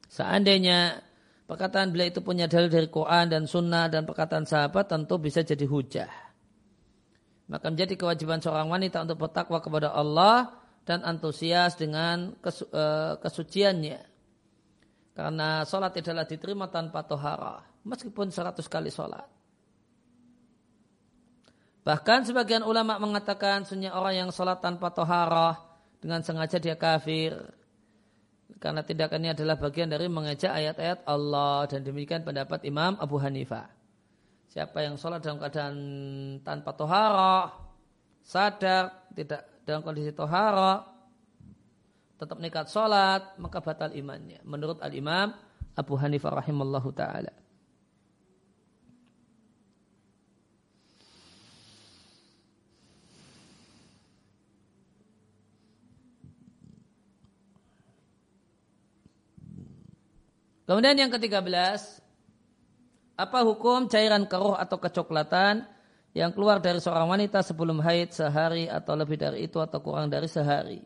Seandainya 0.07 1.03
perkataan 1.47 1.95
beliau 1.95 2.11
itu 2.11 2.21
punya 2.21 2.45
dalil 2.45 2.67
dari 2.67 2.91
Quran 2.91 3.31
dan 3.31 3.43
Sunnah 3.47 3.87
dan 3.87 4.03
perkataan 4.03 4.43
sahabat 4.43 4.91
tentu 4.91 5.15
bisa 5.17 5.41
jadi 5.41 5.63
hujah. 5.63 6.11
Maka 7.47 7.71
menjadi 7.71 7.95
kewajiban 7.95 8.43
seorang 8.43 8.67
wanita 8.67 9.07
untuk 9.07 9.23
bertakwa 9.23 9.63
kepada 9.63 9.95
Allah 9.95 10.51
dan 10.83 10.99
antusias 11.07 11.79
dengan 11.79 12.35
kesu, 12.43 12.67
uh, 12.75 13.15
kesuciannya. 13.23 14.03
Karena 15.15 15.63
sholat 15.63 15.95
tidaklah 15.95 16.27
diterima 16.27 16.67
tanpa 16.67 17.07
tohara. 17.07 17.63
Meskipun 17.87 18.29
seratus 18.29 18.67
kali 18.67 18.91
sholat. 18.91 19.25
Bahkan 21.87 22.27
sebagian 22.27 22.67
ulama 22.67 22.99
mengatakan 22.99 23.63
sunnah 23.63 23.95
orang 23.95 24.27
yang 24.27 24.29
sholat 24.35 24.59
tanpa 24.59 24.91
toharah 24.91 25.55
dengan 26.03 26.19
sengaja 26.19 26.59
dia 26.59 26.75
kafir. 26.75 27.31
Karena 28.57 28.81
tindakannya 28.81 29.35
adalah 29.35 29.59
bagian 29.59 29.91
dari 29.91 30.07
mengejak 30.07 30.49
ayat-ayat 30.49 31.03
Allah 31.03 31.67
dan 31.67 31.83
demikian 31.83 32.23
pendapat 32.23 32.63
Imam 32.63 32.95
Abu 32.97 33.19
Hanifah. 33.19 33.67
Siapa 34.47 34.81
yang 34.81 34.95
sholat 34.95 35.19
dalam 35.19 35.37
keadaan 35.37 35.75
tanpa 36.41 36.71
toharah, 36.73 37.51
sadar, 38.23 39.11
tidak 39.13 39.45
dalam 39.67 39.83
kondisi 39.83 40.15
toharah, 40.15 40.87
tetap 42.17 42.39
nekat 42.41 42.65
sholat, 42.71 43.37
maka 43.37 43.61
batal 43.61 43.93
imannya. 43.93 44.41
Menurut 44.41 44.81
Al-Imam 44.81 45.35
Abu 45.77 45.93
Hanifah 45.93 46.41
rahimallahu 46.41 46.89
ta'ala. 46.95 47.46
Kemudian 60.67 60.99
yang 60.99 61.07
ketiga 61.07 61.39
belas, 61.39 62.03
apa 63.15 63.39
hukum 63.47 63.87
cairan 63.87 64.27
keruh 64.27 64.59
atau 64.59 64.75
kecoklatan 64.77 65.63
yang 66.11 66.35
keluar 66.35 66.59
dari 66.59 66.83
seorang 66.83 67.07
wanita 67.07 67.39
sebelum 67.39 67.79
haid 67.79 68.11
sehari 68.11 68.67
atau 68.67 68.99
lebih 68.99 69.15
dari 69.15 69.47
itu 69.47 69.63
atau 69.63 69.79
kurang 69.79 70.11
dari 70.11 70.27
sehari? 70.27 70.83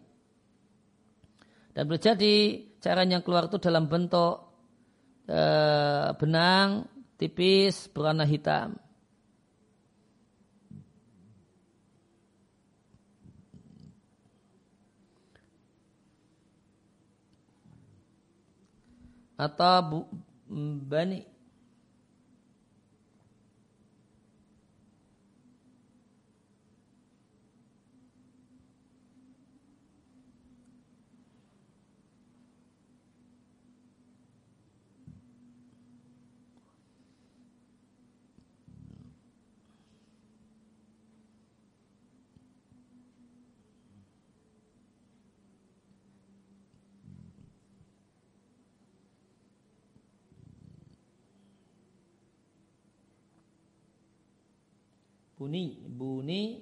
Dan 1.74 1.90
berjadi 1.90 2.62
cairan 2.78 3.10
yang 3.10 3.26
keluar 3.26 3.50
itu 3.50 3.58
dalam 3.58 3.90
bentuk 3.90 4.54
e, 5.26 5.42
benang 6.14 6.86
tipis 7.18 7.90
berwarna 7.90 8.28
hitam. 8.28 8.78
Atau 19.42 20.06
bani 20.86 21.26
buni 55.42 55.82
buni. 55.82 56.62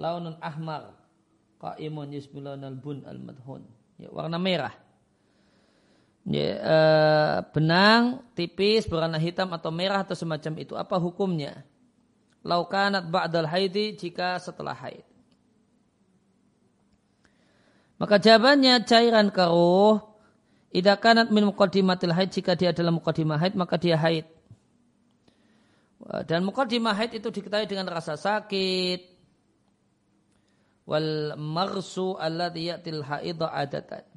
Launun 0.00 0.40
ahmar. 0.40 0.96
Qaimun 1.60 2.16
al 2.64 2.76
bun 2.80 3.04
al 3.04 3.20
madhun. 3.20 3.68
Ya, 4.00 4.08
warna 4.08 4.40
merah. 4.40 4.72
Ya, 6.24 6.56
e, 6.56 6.78
benang 7.52 8.24
tipis 8.32 8.88
berwarna 8.88 9.20
hitam 9.20 9.52
atau 9.52 9.68
merah 9.68 10.00
atau 10.00 10.16
semacam 10.16 10.56
itu. 10.56 10.72
Apa 10.72 10.96
hukumnya? 10.96 11.68
Laukanat 12.40 13.12
ba'dal 13.12 13.44
haidi 13.44 13.92
jika 13.92 14.40
setelah 14.40 14.72
haid. 14.72 15.04
Maka 18.00 18.16
jawabannya 18.16 18.80
cairan 18.88 19.28
keruh. 19.28 20.00
Idakanat 20.72 21.28
min 21.28 21.44
muqaddimatil 21.52 22.16
haid 22.16 22.32
jika 22.32 22.56
dia 22.56 22.72
dalam 22.72 22.96
muqaddimah 22.96 23.36
haid 23.36 23.52
maka 23.58 23.76
dia 23.76 24.00
haid 24.00 24.24
dan 26.00 26.48
mukaddimah 26.48 26.96
haid 26.96 27.20
itu 27.20 27.28
diketahui 27.28 27.68
dengan 27.68 27.84
rasa 27.92 28.16
sakit. 28.16 29.00
Wal 30.88 31.36
marsu 31.36 32.16
alladhi 32.16 32.72
ya'til 32.72 33.04
haidha 33.04 33.52
adatan. 33.52 34.09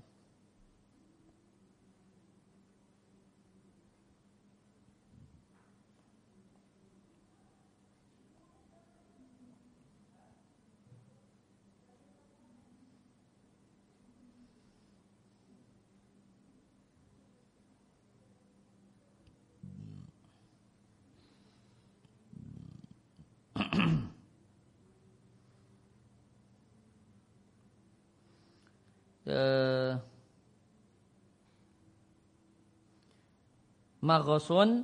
eh, 29.34 29.92
magosun 34.04 34.84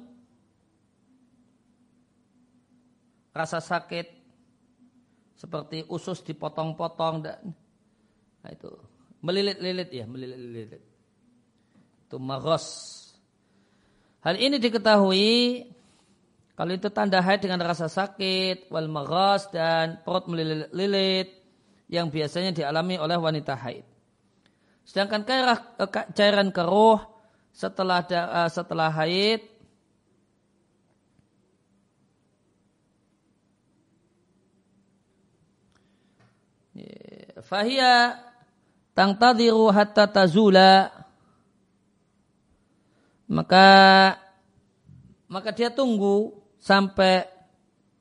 rasa 3.35 3.59
sakit 3.61 4.07
seperti 5.37 5.85
usus 5.87 6.25
dipotong-potong 6.25 7.23
dan 7.23 7.53
nah 8.43 8.51
itu 8.51 8.67
melilit-lilit 9.23 9.89
ya 9.91 10.05
melilit-lilit. 10.07 10.83
Itu 12.07 12.17
magos 12.19 12.65
hal 14.23 14.39
ini 14.39 14.59
diketahui 14.59 15.67
kalau 16.59 16.75
itu 16.75 16.91
tanda 16.91 17.23
haid 17.23 17.39
dengan 17.39 17.63
rasa 17.63 17.87
sakit 17.87 18.67
wal 18.67 18.91
magos 18.91 19.47
dan 19.47 20.03
perut 20.03 20.27
melilit-lilit 20.27 21.31
yang 21.87 22.11
biasanya 22.11 22.51
dialami 22.51 22.99
oleh 22.99 23.15
wanita 23.15 23.55
haid. 23.55 23.87
Sedangkan 24.83 25.23
cairan 26.11 26.51
keruh 26.51 26.99
setelah 27.55 28.03
uh, 28.03 28.51
setelah 28.51 28.91
haid 28.91 29.39
Fahia 37.39 38.19
tangtadiru 38.91 39.71
hatta 39.71 40.11
tazula. 40.11 40.91
Maka 43.31 43.67
maka 45.31 45.55
dia 45.55 45.71
tunggu 45.71 46.48
sampai 46.59 47.25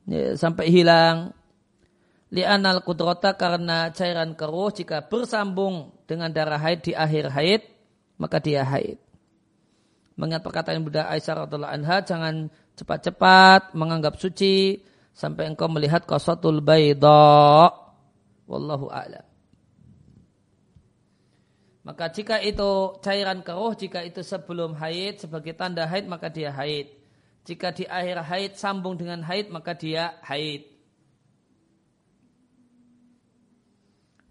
ya, 0.04 0.34
sampai 0.34 0.66
hilang 0.68 1.32
li'anal 2.28 2.84
kudrota 2.84 3.32
karena 3.38 3.88
cairan 3.94 4.36
keruh 4.36 4.68
jika 4.74 5.06
bersambung 5.06 5.96
dengan 6.04 6.28
darah 6.28 6.60
haid 6.60 6.84
di 6.84 6.92
akhir 6.92 7.32
haid 7.32 7.62
maka 8.20 8.42
dia 8.42 8.66
haid. 8.66 8.98
Mengingat 10.18 10.42
perkataan 10.42 10.82
Buddha 10.82 11.06
Aisyah 11.06 11.46
radhiallahu 11.46 11.74
anha 11.78 12.02
jangan 12.02 12.34
cepat-cepat 12.74 13.72
menganggap 13.78 14.18
suci 14.18 14.82
sampai 15.14 15.46
engkau 15.54 15.70
melihat 15.70 16.02
kosotul 16.02 16.58
bayda. 16.58 17.70
Wallahu 18.50 18.90
a'lam. 18.90 19.22
Maka 21.86 22.10
jika 22.12 22.42
itu 22.42 23.00
cairan 23.00 23.40
keruh, 23.40 23.72
jika 23.72 24.04
itu 24.04 24.20
sebelum 24.20 24.76
haid 24.76 25.24
sebagai 25.24 25.54
tanda 25.56 25.86
haid 25.86 26.04
maka 26.10 26.28
dia 26.28 26.50
haid. 26.50 26.97
Jika 27.48 27.72
di 27.72 27.88
akhir 27.88 28.28
haid 28.28 28.52
sambung 28.60 29.00
dengan 29.00 29.24
haid 29.24 29.48
maka 29.48 29.72
dia 29.72 30.20
haid. 30.20 30.68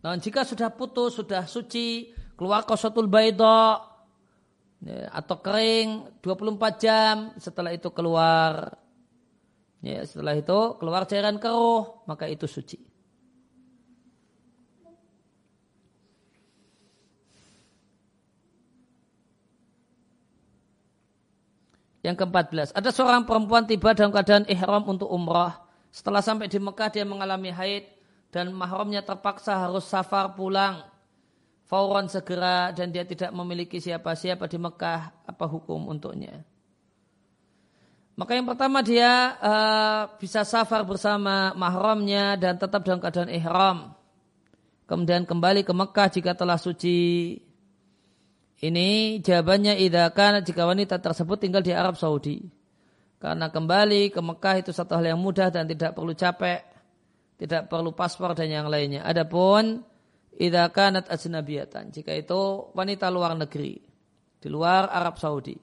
Nah, 0.06 0.14
jika 0.22 0.46
sudah 0.46 0.70
putus, 0.70 1.18
sudah 1.18 1.50
suci, 1.50 2.14
keluar 2.38 2.62
kosotul 2.70 3.10
baido, 3.10 3.82
ya, 4.86 5.10
atau 5.10 5.42
kering 5.42 6.22
24 6.22 6.78
jam, 6.78 7.16
setelah 7.42 7.74
itu 7.74 7.90
keluar 7.90 8.78
ya, 9.82 10.06
setelah 10.06 10.38
itu 10.38 10.78
keluar 10.78 11.10
cairan 11.10 11.42
keruh, 11.42 12.06
maka 12.06 12.30
itu 12.30 12.46
suci. 12.46 12.78
Yang 22.08 22.24
ke-14, 22.24 22.72
ada 22.72 22.88
seorang 22.96 23.28
perempuan 23.28 23.68
tiba 23.68 23.92
dalam 23.92 24.16
keadaan 24.16 24.48
ihram 24.48 24.80
untuk 24.88 25.12
umrah 25.12 25.60
Setelah 25.92 26.24
sampai 26.24 26.48
di 26.48 26.56
Mekah 26.56 26.88
dia 26.88 27.04
mengalami 27.04 27.52
haid 27.52 27.84
dan 28.32 28.56
mahramnya 28.56 29.04
terpaksa 29.04 29.60
harus 29.60 29.84
safar 29.84 30.32
pulang 30.32 30.88
fauron 31.68 32.08
segera 32.08 32.72
dan 32.72 32.96
dia 32.96 33.04
tidak 33.04 33.30
memiliki 33.36 33.78
siapa-siapa 33.84 34.48
di 34.48 34.56
Mekah 34.56 35.28
apa 35.28 35.46
hukum 35.46 35.92
untuknya. 35.92 36.48
Maka 38.18 38.34
yang 38.34 38.50
pertama 38.50 38.82
dia 38.82 39.38
uh, 39.38 40.02
bisa 40.18 40.42
safar 40.42 40.82
bersama 40.88 41.54
mahramnya 41.54 42.34
dan 42.40 42.58
tetap 42.58 42.82
dalam 42.82 42.98
keadaan 42.98 43.30
ihram. 43.30 43.78
Kemudian 44.90 45.28
kembali 45.28 45.62
ke 45.68 45.74
Mekah 45.76 46.08
jika 46.10 46.32
telah 46.34 46.58
suci. 46.58 47.36
Ini 48.58 49.20
jawabannya 49.22 49.78
idakan 49.86 50.42
jika 50.42 50.66
wanita 50.66 50.98
tersebut 50.98 51.38
tinggal 51.38 51.62
di 51.62 51.74
Arab 51.74 51.94
Saudi. 51.94 52.42
Karena 53.18 53.50
kembali 53.50 54.10
ke 54.14 54.22
Mekah 54.22 54.66
itu 54.66 54.74
satu 54.74 54.98
hal 54.98 55.14
yang 55.14 55.22
mudah 55.22 55.54
dan 55.54 55.70
tidak 55.70 55.94
perlu 55.94 56.18
capek. 56.18 56.66
Tidak 57.38 57.70
perlu 57.70 57.94
paspor 57.94 58.34
dan 58.34 58.50
yang 58.50 58.66
lainnya. 58.66 59.06
Adapun 59.06 59.86
idza 60.38 60.70
kanat 60.70 61.10
ajnabiyatan 61.10 61.90
jika 61.90 62.14
itu 62.14 62.70
wanita 62.78 63.10
luar 63.10 63.34
negeri 63.34 63.82
di 64.38 64.48
luar 64.48 64.94
Arab 64.94 65.18
Saudi 65.18 65.58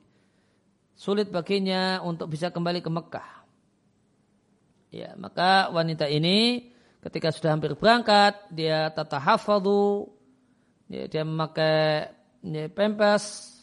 sulit 0.98 1.30
baginya 1.30 2.02
untuk 2.02 2.26
bisa 2.26 2.50
kembali 2.50 2.82
ke 2.82 2.90
Mekah 2.90 3.30
ya 4.90 5.14
maka 5.14 5.70
wanita 5.70 6.10
ini 6.10 6.70
ketika 7.06 7.30
sudah 7.30 7.54
hampir 7.54 7.78
berangkat 7.78 8.34
dia 8.50 8.90
tata 8.90 9.22
hafadu 9.22 10.10
ya, 10.90 11.06
dia 11.06 11.22
memakai 11.22 12.10
ya, 12.44 12.68
pempes 12.68 13.54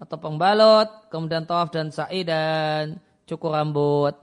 atau 0.00 0.16
pembalot 0.18 1.08
kemudian 1.12 1.44
tawaf 1.44 1.70
dan 1.70 1.92
sa'i 1.92 2.24
dan 2.24 2.98
cukur 3.28 3.52
rambut. 3.52 4.16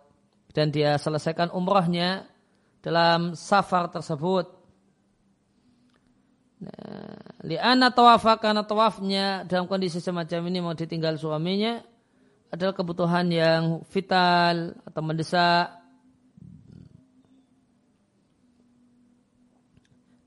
Dan 0.51 0.67
dia 0.67 0.99
selesaikan 0.99 1.47
umrohnya 1.55 2.27
dalam 2.83 3.39
safar 3.39 3.87
tersebut. 3.87 4.51
Nah, 6.61 7.17
liana 7.41 7.89
tawafa 7.89 8.37
karena 8.37 8.61
tawafnya 8.67 9.47
dalam 9.47 9.65
kondisi 9.65 9.97
semacam 10.03 10.51
ini 10.51 10.59
mau 10.59 10.75
ditinggal 10.75 11.15
suaminya 11.17 11.81
adalah 12.51 12.75
kebutuhan 12.75 13.31
yang 13.31 13.81
vital 13.89 14.75
atau 14.83 15.01
mendesak 15.01 15.80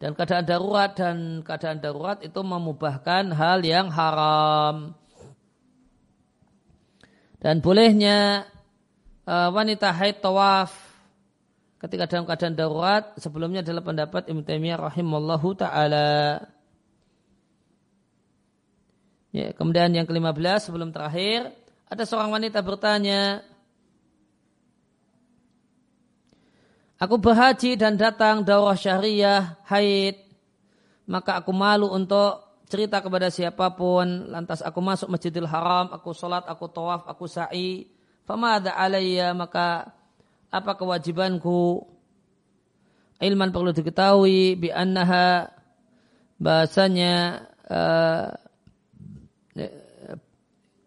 dan 0.04 0.12
keadaan 0.12 0.44
darurat 0.44 0.92
dan 0.92 1.40
keadaan 1.40 1.80
darurat 1.80 2.20
itu 2.20 2.36
memubahkan 2.44 3.32
hal 3.32 3.64
yang 3.64 3.88
haram 3.88 4.92
dan 7.40 7.64
bolehnya 7.64 8.44
uh, 9.24 9.48
wanita 9.48 9.96
haid 9.96 10.20
tawaf 10.20 10.76
ketika 11.80 12.04
dalam 12.04 12.28
keadaan 12.28 12.52
darurat 12.52 13.16
sebelumnya 13.16 13.64
adalah 13.64 13.80
pendapat 13.80 14.28
Ibnu 14.28 14.44
Taimiyah 14.44 14.92
rahimallahu 14.92 15.52
taala. 15.56 16.40
Ya, 19.34 19.52
kemudian 19.56 19.92
yang 19.92 20.08
ke-15 20.08 20.68
sebelum 20.72 20.92
terakhir 20.92 21.52
ada 21.88 22.04
seorang 22.04 22.32
wanita 22.32 22.60
bertanya 22.60 23.40
Aku 27.04 27.20
berhaji 27.20 27.76
dan 27.76 28.00
datang 28.00 28.40
daurah 28.40 28.80
syariah 28.80 29.60
haid. 29.68 30.24
Maka 31.04 31.36
aku 31.44 31.52
malu 31.52 31.92
untuk 31.92 32.64
cerita 32.64 33.04
kepada 33.04 33.28
siapa 33.28 33.76
pun. 33.76 34.32
Lantas 34.32 34.64
aku 34.64 34.80
masuk 34.80 35.12
Masjidil 35.12 35.44
Haram 35.44 35.92
aku 35.92 36.16
sholat 36.16 36.48
aku 36.48 36.64
tawaf 36.72 37.04
aku 37.04 37.28
sa'i. 37.28 37.92
Fama 38.24 38.56
ada 38.56 38.72
alaiya 38.72 39.36
maka 39.36 39.92
apa 40.48 40.72
kewajibanku? 40.80 41.84
Ilman 43.20 43.52
perlu 43.52 43.76
diketahui 43.76 44.56
bi 44.56 44.72
annaha 44.72 45.52
bahasanya 46.40 47.44
uh, 47.68 48.32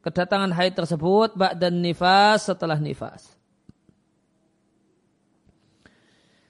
kedatangan 0.01 0.49
haid 0.49 0.73
tersebut 0.73 1.37
dan 1.61 1.77
nifas 1.77 2.49
setelah 2.49 2.81
nifas. 2.81 3.36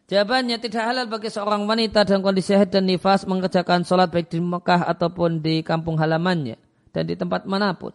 Jawabannya 0.07 0.55
tidak 0.63 0.87
halal 0.87 1.05
bagi 1.11 1.27
seorang 1.27 1.67
wanita 1.67 2.07
dalam 2.07 2.23
kondisi 2.23 2.55
haid 2.55 2.71
dan 2.71 2.87
nifas 2.87 3.27
mengerjakan 3.27 3.83
sholat 3.83 4.07
baik 4.07 4.31
di 4.31 4.39
Mekah 4.39 4.87
ataupun 4.87 5.43
di 5.43 5.59
kampung 5.67 5.99
halamannya 5.99 6.55
dan 6.95 7.03
di 7.03 7.19
tempat 7.19 7.43
mana 7.43 7.75
pun. 7.75 7.91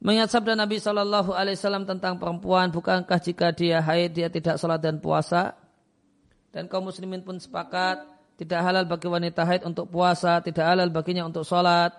Mengingat 0.00 0.32
sabda 0.32 0.56
Nabi 0.56 0.80
Shallallahu 0.80 1.36
Alaihi 1.36 1.60
tentang 1.60 2.16
perempuan, 2.16 2.72
bukankah 2.72 3.20
jika 3.20 3.52
dia 3.52 3.84
haid 3.84 4.16
dia 4.16 4.32
tidak 4.32 4.56
sholat 4.56 4.80
dan 4.80 5.04
puasa? 5.04 5.52
Dan 6.48 6.64
kaum 6.64 6.88
muslimin 6.88 7.20
pun 7.20 7.36
sepakat 7.36 8.08
tidak 8.40 8.64
halal 8.64 8.88
bagi 8.88 9.10
wanita 9.10 9.44
haid 9.44 9.68
untuk 9.68 9.90
puasa, 9.92 10.40
tidak 10.40 10.64
halal 10.64 10.88
baginya 10.88 11.28
untuk 11.28 11.44
sholat. 11.44 11.92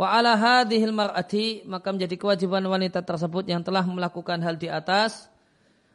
Wa 0.00 0.16
ala 0.16 0.32
hadhil 0.38 0.96
mar'ati 0.96 1.66
maka 1.68 1.92
menjadi 1.92 2.16
kewajiban 2.16 2.64
wanita 2.64 3.04
tersebut 3.04 3.44
yang 3.52 3.60
telah 3.60 3.84
melakukan 3.84 4.40
hal 4.40 4.56
di 4.56 4.72
atas. 4.72 5.28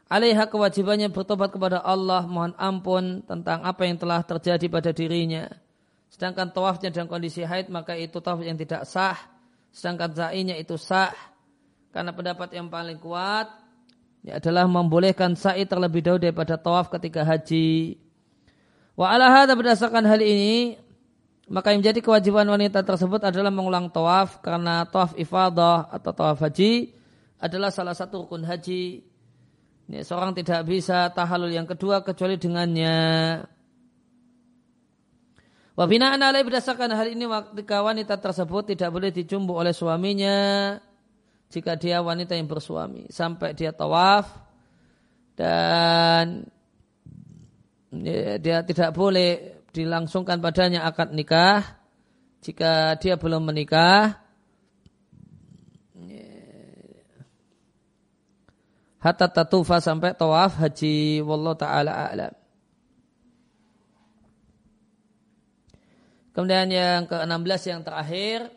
Alaiha 0.10 0.50
kewajibannya 0.50 1.14
bertobat 1.14 1.54
kepada 1.54 1.86
Allah 1.86 2.26
mohon 2.26 2.58
ampun 2.58 3.22
tentang 3.30 3.62
apa 3.62 3.86
yang 3.86 4.02
telah 4.02 4.26
terjadi 4.26 4.66
pada 4.66 4.90
dirinya. 4.90 5.46
Sedangkan 6.10 6.50
tawafnya 6.50 6.90
dalam 6.90 7.06
kondisi 7.06 7.46
haid 7.46 7.70
maka 7.70 7.94
itu 7.94 8.18
tawaf 8.18 8.42
yang 8.42 8.58
tidak 8.58 8.90
sah 8.90 9.16
Sedangkan 9.70 10.14
sa'inya 10.14 10.58
itu 10.58 10.76
sah. 10.76 11.14
Karena 11.90 12.14
pendapat 12.14 12.54
yang 12.54 12.70
paling 12.70 13.02
kuat 13.02 13.50
ya 14.22 14.38
adalah 14.38 14.70
membolehkan 14.70 15.34
sa'i 15.34 15.66
terlebih 15.66 16.06
dahulu 16.06 16.22
daripada 16.22 16.58
tawaf 16.58 16.94
ketika 16.94 17.26
haji. 17.26 17.98
Wa 18.94 19.16
ala 19.16 19.46
berdasarkan 19.50 20.06
hal 20.06 20.22
ini 20.22 20.78
maka 21.50 21.74
yang 21.74 21.82
menjadi 21.82 22.06
kewajiban 22.06 22.46
wanita 22.46 22.86
tersebut 22.86 23.26
adalah 23.26 23.50
mengulang 23.50 23.90
tawaf 23.90 24.38
karena 24.46 24.86
tawaf 24.86 25.18
ifadah 25.18 25.90
atau 25.90 26.12
tawaf 26.14 26.46
haji 26.46 26.94
adalah 27.42 27.74
salah 27.74 27.98
satu 27.98 28.26
rukun 28.26 28.46
haji. 28.46 29.09
Ini 29.90 30.06
seorang 30.06 30.38
tidak 30.38 30.70
bisa 30.70 31.10
tahalul 31.10 31.50
yang 31.50 31.66
kedua 31.66 32.06
kecuali 32.06 32.38
dengannya. 32.38 32.94
Wabinaan 35.74 36.22
alaih 36.22 36.46
berdasarkan 36.46 36.94
hal 36.94 37.10
ini 37.10 37.26
ketika 37.26 37.82
wanita 37.82 38.22
tersebut 38.22 38.78
tidak 38.78 38.94
boleh 38.94 39.10
dicumbu 39.10 39.58
oleh 39.58 39.74
suaminya 39.74 40.78
jika 41.50 41.74
dia 41.80 42.04
wanita 42.04 42.38
yang 42.38 42.46
bersuami 42.46 43.10
sampai 43.10 43.56
dia 43.56 43.72
tawaf 43.72 44.28
dan 45.40 46.44
dia 47.96 48.60
tidak 48.68 48.92
boleh 48.92 49.64
dilangsungkan 49.72 50.44
padanya 50.44 50.84
akad 50.84 51.16
nikah 51.16 51.64
jika 52.44 53.00
dia 53.00 53.16
belum 53.16 53.48
menikah 53.48 54.19
hatta 59.00 59.28
tatufa 59.32 59.80
sampai 59.80 60.14
tawaf 60.16 60.60
haji 60.60 61.24
wallahu 61.24 61.56
taala 61.56 61.92
a'lam 62.12 62.34
Kemudian 66.30 66.72
yang 66.72 67.04
ke-16 67.04 67.62
yang 67.68 67.82
terakhir. 67.84 68.48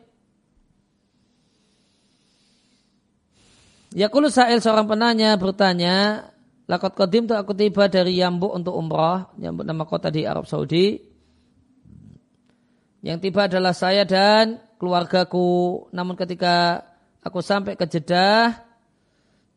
Yakulu 3.90 4.30
Sa'il 4.30 4.62
seorang 4.62 4.86
penanya 4.86 5.34
bertanya, 5.34 6.30
Lakot 6.70 6.94
kodim 6.94 7.26
itu 7.26 7.34
aku 7.34 7.52
tiba 7.52 7.90
dari 7.90 8.16
Yambuk 8.22 8.54
untuk 8.54 8.78
umrah. 8.78 9.28
Yambuk 9.36 9.66
nama 9.66 9.82
kota 9.82 10.08
di 10.14 10.22
Arab 10.22 10.46
Saudi. 10.46 10.94
Yang 13.02 13.18
tiba 13.28 13.50
adalah 13.50 13.74
saya 13.74 14.06
dan 14.06 14.62
keluargaku. 14.78 15.90
Namun 15.90 16.14
ketika 16.14 16.86
aku 17.18 17.42
sampai 17.42 17.74
ke 17.74 17.84
Jeddah, 17.90 18.62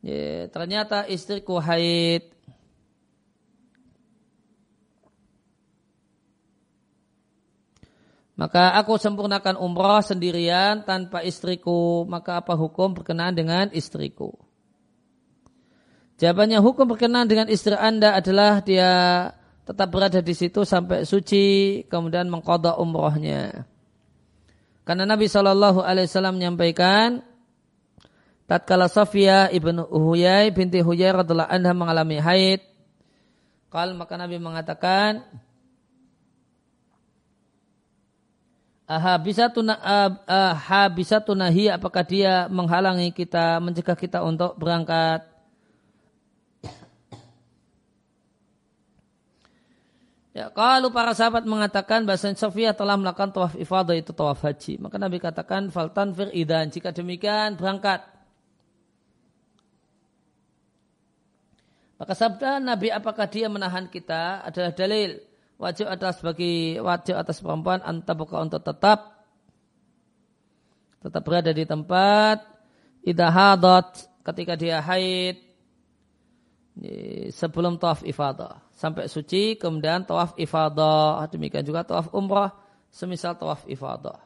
ya, 0.05 0.45
ternyata 0.53 1.09
istriku 1.09 1.57
haid. 1.57 2.29
Maka 8.35 8.75
aku 8.75 8.99
sempurnakan 8.99 9.55
umrah 9.55 10.03
sendirian 10.03 10.83
tanpa 10.83 11.23
istriku. 11.23 12.03
Maka 12.03 12.43
apa 12.43 12.51
hukum 12.53 12.91
berkenaan 12.91 13.31
dengan 13.31 13.71
istriku? 13.71 14.35
Jawabannya 16.19 16.59
hukum 16.59 16.95
berkenaan 16.95 17.27
dengan 17.27 17.47
istri 17.47 17.75
anda 17.75 18.15
adalah 18.15 18.59
dia 18.59 18.91
tetap 19.67 19.87
berada 19.91 20.19
di 20.23 20.31
situ 20.31 20.63
sampai 20.63 21.03
suci 21.03 21.83
kemudian 21.87 22.27
mengkodok 22.31 22.75
umrohnya. 22.79 23.67
Karena 24.85 25.03
Nabi 25.09 25.25
Shallallahu 25.25 25.81
Alaihi 25.81 26.05
Wasallam 26.07 26.37
menyampaikan, 26.37 27.25
tatkala 28.45 28.89
Safia 28.89 29.49
ibnu 29.49 29.85
Huyai 29.89 30.53
binti 30.53 30.81
Huyai 30.81 31.13
radhiallahu 31.13 31.51
anha 31.51 31.73
mengalami 31.73 32.17
haid, 32.21 32.61
kal 33.69 33.93
maka 33.97 34.15
Nabi 34.17 34.37
mengatakan, 34.41 35.25
Aha 38.85 39.17
bisa 39.17 39.49
tuna 39.49 39.81
aha 40.29 40.93
bisa 40.93 41.17
tunahi 41.17 41.73
apakah 41.73 42.05
dia 42.05 42.45
menghalangi 42.53 43.09
kita 43.09 43.57
mencegah 43.57 43.97
kita 43.97 44.21
untuk 44.21 44.53
berangkat 44.61 45.25
Ya, 50.35 50.51
kalau 50.51 50.91
para 50.91 51.15
sahabat 51.15 51.47
mengatakan 51.47 52.03
bahasa 52.03 52.27
Sofia 52.35 52.75
telah 52.75 52.99
melakukan 52.99 53.31
tawaf 53.31 53.55
ifadah 53.55 53.95
itu 53.95 54.11
tawaf 54.11 54.43
haji. 54.43 54.83
Maka 54.83 54.99
Nabi 54.99 55.23
katakan 55.23 55.71
faltan 55.71 56.11
fir 56.11 56.27
idan. 56.35 56.67
Jika 56.67 56.91
demikian 56.91 57.55
berangkat. 57.55 58.03
Maka 61.95 62.11
sabda 62.11 62.59
Nabi 62.59 62.91
apakah 62.91 63.27
dia 63.31 63.47
menahan 63.47 63.87
kita 63.87 64.43
adalah 64.43 64.75
dalil. 64.75 65.15
Wajib 65.55 65.87
atas 65.87 66.19
bagi 66.19 66.75
wajib 66.75 67.15
atas 67.15 67.39
perempuan 67.39 67.79
antabuka 67.79 68.43
untuk 68.43 68.59
tetap 68.59 69.23
tetap 70.99 71.21
berada 71.23 71.55
di 71.55 71.63
tempat. 71.63 72.43
Idahadat 73.05 74.11
ketika 74.27 74.59
dia 74.59 74.83
haid 74.83 75.39
sebelum 77.31 77.79
tawaf 77.79 78.03
ifadah. 78.03 78.59
Sampai 78.75 79.07
suci 79.07 79.55
kemudian 79.55 80.03
tawaf 80.03 80.35
ifadah. 80.35 81.23
Demikian 81.31 81.63
juga 81.63 81.87
tawaf 81.87 82.11
umrah 82.11 82.51
semisal 82.91 83.39
tawaf 83.39 83.63
ifadah. 83.71 84.19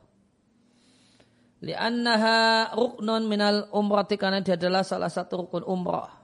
Li'annaha 1.61 2.73
ruknun 2.73 3.29
minal 3.29 3.69
umrati 3.69 4.17
karena 4.17 4.41
dia 4.41 4.57
adalah 4.57 4.81
salah 4.81 5.11
satu 5.11 5.45
rukun 5.45 5.61
umrah 5.67 6.18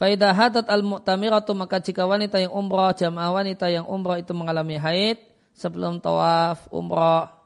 Faidah 0.00 0.32
hadat 0.32 0.64
al-mu'tamiratu 0.64 1.52
maka 1.52 1.76
jika 1.76 2.08
wanita 2.08 2.40
yang 2.40 2.56
umrah, 2.56 2.96
jamaah 2.96 3.36
wanita 3.36 3.68
yang 3.68 3.84
umrah 3.84 4.16
itu 4.16 4.32
mengalami 4.32 4.80
haid 4.80 5.20
sebelum 5.52 6.00
tawaf 6.00 6.64
umrah. 6.72 7.36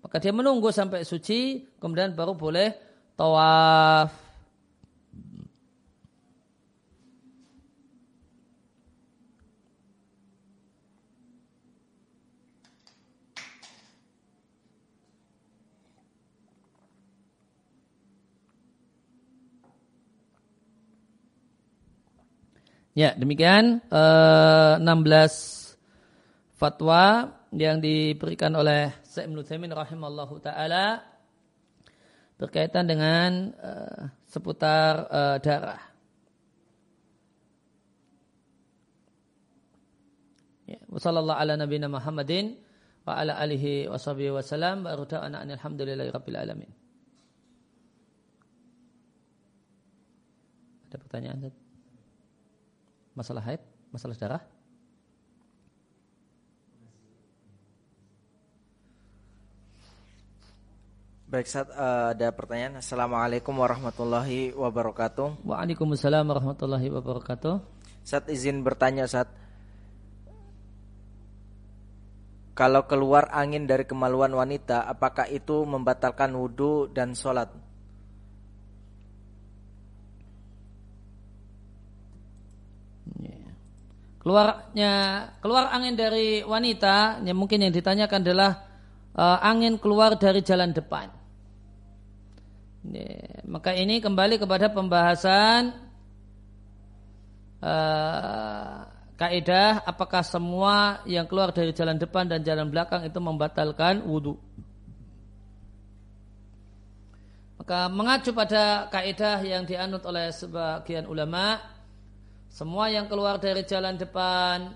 Maka 0.00 0.16
dia 0.16 0.32
menunggu 0.32 0.72
sampai 0.72 1.04
suci, 1.04 1.68
kemudian 1.76 2.16
baru 2.16 2.32
boleh 2.32 2.72
tawaf. 3.12 4.25
Ya, 22.96 23.12
demikian 23.12 23.84
eh, 23.92 24.74
16 24.80 25.76
fatwa 26.56 27.28
yang 27.52 27.84
diberikan 27.84 28.56
oleh 28.56 28.88
Syekh 29.04 29.28
Ibnu 29.28 29.44
Taimin 29.44 29.68
rahimallahu 29.68 30.40
taala 30.40 31.04
berkaitan 32.36 32.84
dengan 32.84 33.48
uh, 33.56 34.12
seputar 34.28 35.08
uh, 35.08 35.36
darah. 35.40 35.80
Ya, 40.68 40.76
Wassallallahu 40.92 41.32
ala 41.32 41.56
nabiyina 41.56 41.88
Muhammadin 41.88 42.60
wa 43.08 43.16
ala 43.16 43.40
alihi 43.40 43.88
wa 43.88 43.96
sahbihi 43.96 44.36
wa 44.36 44.44
salam 44.44 44.84
wa 44.84 44.92
alhamdulillahi 44.92 46.12
rabbil 46.12 46.36
alamin. 46.36 46.68
Ada 50.92 50.96
pertanyaan? 51.00 51.65
Masalah 53.16 53.40
haid? 53.48 53.64
Masalah 53.88 54.12
darah? 54.20 54.42
Baik, 61.26 61.48
saat 61.48 61.72
uh, 61.72 62.12
ada 62.12 62.28
pertanyaan. 62.36 62.78
Assalamualaikum 62.84 63.56
warahmatullahi 63.56 64.52
wabarakatuh. 64.52 65.48
Waalaikumsalam 65.48 66.28
warahmatullahi 66.28 66.92
wabarakatuh. 66.92 67.64
Saat 68.04 68.28
izin 68.28 68.60
bertanya, 68.60 69.08
saat 69.08 69.32
kalau 72.52 72.84
keluar 72.84 73.32
angin 73.32 73.64
dari 73.64 73.88
kemaluan 73.88 74.36
wanita, 74.36 74.84
apakah 74.84 75.24
itu 75.32 75.64
membatalkan 75.64 76.36
wudhu 76.36 76.92
dan 76.92 77.16
sholat? 77.16 77.65
Keluarnya 84.26 84.92
keluar 85.38 85.70
angin 85.70 85.94
dari 85.94 86.42
wanita 86.42 87.22
yang 87.22 87.38
mungkin 87.38 87.62
yang 87.62 87.70
ditanyakan 87.70 88.26
adalah 88.26 88.66
uh, 89.14 89.38
angin 89.38 89.78
keluar 89.78 90.18
dari 90.18 90.42
jalan 90.42 90.74
depan. 90.74 91.14
Ya, 92.90 93.38
maka 93.46 93.70
ini 93.70 94.02
kembali 94.02 94.42
kepada 94.42 94.66
pembahasan 94.66 95.78
uh, 97.62 98.82
kaidah 99.14 99.86
apakah 99.86 100.26
semua 100.26 101.06
yang 101.06 101.30
keluar 101.30 101.54
dari 101.54 101.70
jalan 101.70 101.94
depan 101.94 102.26
dan 102.26 102.42
jalan 102.42 102.66
belakang 102.66 103.06
itu 103.06 103.22
membatalkan 103.22 104.02
wudhu. 104.02 104.34
Maka 107.62 107.86
mengacu 107.94 108.34
pada 108.34 108.90
kaidah 108.90 109.38
yang 109.46 109.62
dianut 109.62 110.02
oleh 110.02 110.34
sebagian 110.34 111.06
ulama 111.06 111.75
semua 112.56 112.88
yang 112.88 113.04
keluar 113.04 113.36
dari 113.36 113.68
jalan 113.68 114.00
depan, 114.00 114.72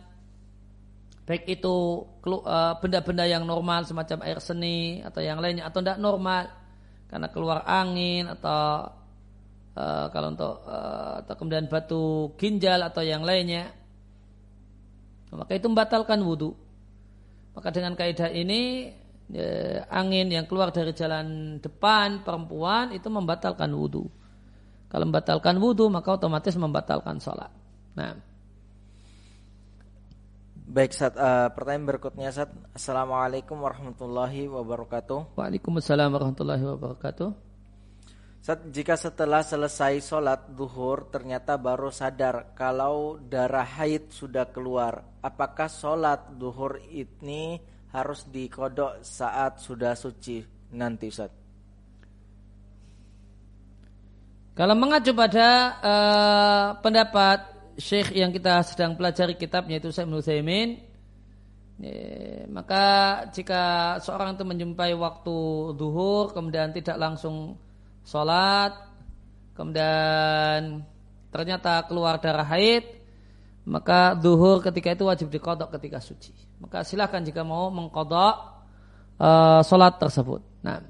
baik 1.24 1.49
itu 1.49 2.05
eh, 2.28 2.74
benda-benda 2.76 3.24
yang 3.24 3.49
normal 3.49 3.89
semacam 3.89 4.20
air 4.28 4.37
seni 4.37 5.01
atau 5.01 5.24
yang 5.24 5.41
lainnya 5.41 5.64
atau 5.64 5.81
tidak 5.81 5.97
normal 5.97 6.53
karena 7.09 7.26
keluar 7.33 7.66
angin 7.66 8.31
atau 8.31 8.87
uh, 9.74 10.07
kalau 10.14 10.31
untuk 10.31 10.62
uh, 10.62 11.26
atau 11.26 11.35
kemudian 11.35 11.66
batu 11.66 12.31
ginjal 12.39 12.87
atau 12.87 13.03
yang 13.03 13.26
lainnya 13.26 13.66
maka 15.35 15.59
itu 15.59 15.66
membatalkan 15.66 16.22
wudhu 16.22 16.55
maka 17.51 17.74
dengan 17.74 17.99
kaidah 17.99 18.31
ini 18.31 18.95
ya, 19.26 19.83
angin 19.91 20.31
yang 20.31 20.47
keluar 20.47 20.70
dari 20.70 20.95
jalan 20.95 21.59
depan 21.59 22.22
perempuan 22.22 22.95
itu 22.95 23.11
membatalkan 23.11 23.74
wudhu 23.74 24.07
kalau 24.87 25.11
membatalkan 25.11 25.59
wudhu 25.59 25.91
maka 25.91 26.14
otomatis 26.14 26.55
membatalkan 26.55 27.18
sholat 27.18 27.59
Nah. 28.01 28.16
Baik, 30.70 30.94
saat 30.96 31.18
uh, 31.18 31.53
pertanyaan 31.53 31.84
berikutnya 31.92 32.30
saat 32.32 32.48
Assalamualaikum 32.72 33.59
warahmatullahi 33.61 34.48
wabarakatuh. 34.48 35.36
Waalaikumsalam 35.36 36.09
warahmatullahi 36.09 36.64
wabarakatuh. 36.64 37.28
Saat 38.40 38.72
jika 38.72 38.96
setelah 38.96 39.44
selesai 39.44 40.01
sholat 40.01 40.48
duhur 40.57 41.12
ternyata 41.12 41.61
baru 41.61 41.92
sadar 41.92 42.57
kalau 42.57 43.20
darah 43.20 43.66
haid 43.66 44.09
sudah 44.09 44.48
keluar, 44.48 45.05
apakah 45.20 45.68
sholat 45.68 46.32
duhur 46.40 46.80
ini 46.88 47.61
harus 47.92 48.24
dikodok 48.30 49.05
saat 49.05 49.61
sudah 49.61 49.92
suci 49.92 50.40
nanti 50.72 51.12
Ustaz? 51.12 51.34
Kalau 54.57 54.72
mengacu 54.78 55.12
pada 55.12 55.48
uh, 55.82 56.66
pendapat 56.80 57.59
syekh 57.79 58.16
yang 58.16 58.31
kita 58.35 58.62
sedang 58.66 58.95
pelajari 58.99 59.35
kitabnya 59.39 59.79
itu 59.79 59.93
Syekh 59.95 60.09
Nusaimin 60.09 60.81
ya, 61.79 62.47
maka 62.51 62.85
jika 63.31 63.97
seorang 64.03 64.35
itu 64.35 64.45
menjumpai 64.47 64.95
waktu 64.97 65.37
duhur 65.77 66.35
kemudian 66.35 66.75
tidak 66.75 66.97
langsung 66.99 67.59
sholat 68.03 68.75
kemudian 69.55 70.83
ternyata 71.31 71.87
keluar 71.87 72.18
darah 72.18 72.47
haid 72.47 73.01
maka 73.68 74.16
duhur 74.16 74.64
ketika 74.64 74.97
itu 74.97 75.05
wajib 75.05 75.29
dikodok 75.29 75.77
ketika 75.79 76.01
suci. 76.01 76.33
Maka 76.59 76.81
silahkan 76.83 77.21
jika 77.21 77.45
mau 77.45 77.68
mengkodok 77.68 78.35
uh, 79.21 79.61
sholat 79.61 80.01
tersebut. 80.01 80.41
Nah 80.64 80.81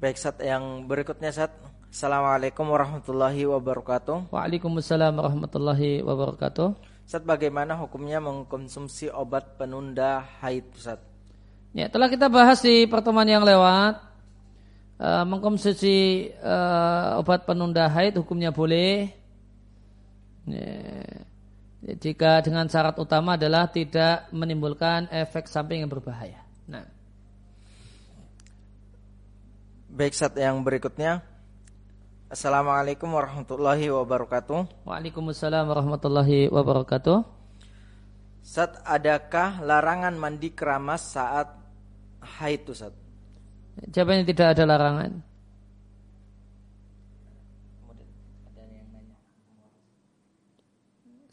Baik, 0.00 0.16
saat 0.16 0.40
yang 0.40 0.88
berikutnya 0.88 1.28
saat 1.28 1.52
Assalamualaikum 1.90 2.70
warahmatullahi 2.70 3.50
wabarakatuh. 3.50 4.30
Waalaikumsalam 4.30 5.10
warahmatullahi 5.10 6.06
wabarakatuh. 6.06 6.78
Ustaz, 7.02 7.18
bagaimana 7.26 7.74
hukumnya 7.74 8.22
mengkonsumsi 8.22 9.10
obat 9.10 9.58
penunda 9.58 10.22
haid, 10.38 10.70
Ustaz? 10.70 11.02
Ya, 11.74 11.90
telah 11.90 12.06
kita 12.06 12.30
bahas 12.30 12.62
di 12.62 12.86
pertemuan 12.86 13.26
yang 13.26 13.42
lewat. 13.42 14.06
Uh, 15.02 15.26
mengkonsumsi 15.26 16.30
uh, 16.38 17.18
obat 17.18 17.42
penunda 17.42 17.90
haid 17.90 18.14
hukumnya 18.14 18.54
boleh. 18.54 19.10
Ya. 20.46 21.26
Jika 21.90 22.38
dengan 22.38 22.70
syarat 22.70 22.94
utama 23.02 23.34
adalah 23.34 23.66
tidak 23.66 24.30
menimbulkan 24.30 25.10
efek 25.10 25.50
samping 25.50 25.82
yang 25.82 25.90
berbahaya. 25.90 26.38
Nah. 26.70 26.86
Baik, 29.90 30.14
saat 30.14 30.38
yang 30.38 30.62
berikutnya. 30.62 31.29
Assalamualaikum 32.30 33.10
warahmatullahi 33.10 33.90
wabarakatuh. 33.90 34.86
Waalaikumsalam 34.86 35.66
warahmatullahi 35.66 36.46
wabarakatuh. 36.46 37.26
Saat 38.46 38.78
adakah 38.86 39.58
larangan 39.66 40.14
mandi 40.14 40.54
keramas 40.54 41.10
saat 41.10 41.50
haid 42.38 42.70
Ustaz? 42.70 42.94
Jawabannya 43.82 44.22
tidak 44.30 44.54
ada 44.54 44.62
larangan. 44.62 45.12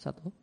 Satu. 0.01 0.33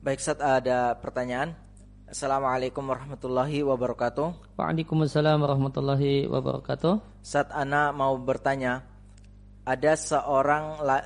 Baik, 0.00 0.24
saat 0.24 0.40
ada 0.40 0.96
pertanyaan. 0.96 1.63
Assalamualaikum 2.14 2.94
warahmatullahi 2.94 3.66
wabarakatuh. 3.66 4.54
Waalaikumsalam 4.54 5.34
warahmatullahi 5.34 6.30
wabarakatuh. 6.30 7.02
Saat 7.26 7.50
Ana 7.50 7.90
mau 7.90 8.14
bertanya, 8.22 8.86
ada 9.66 9.98
seorang 9.98 10.78
la, 10.86 11.02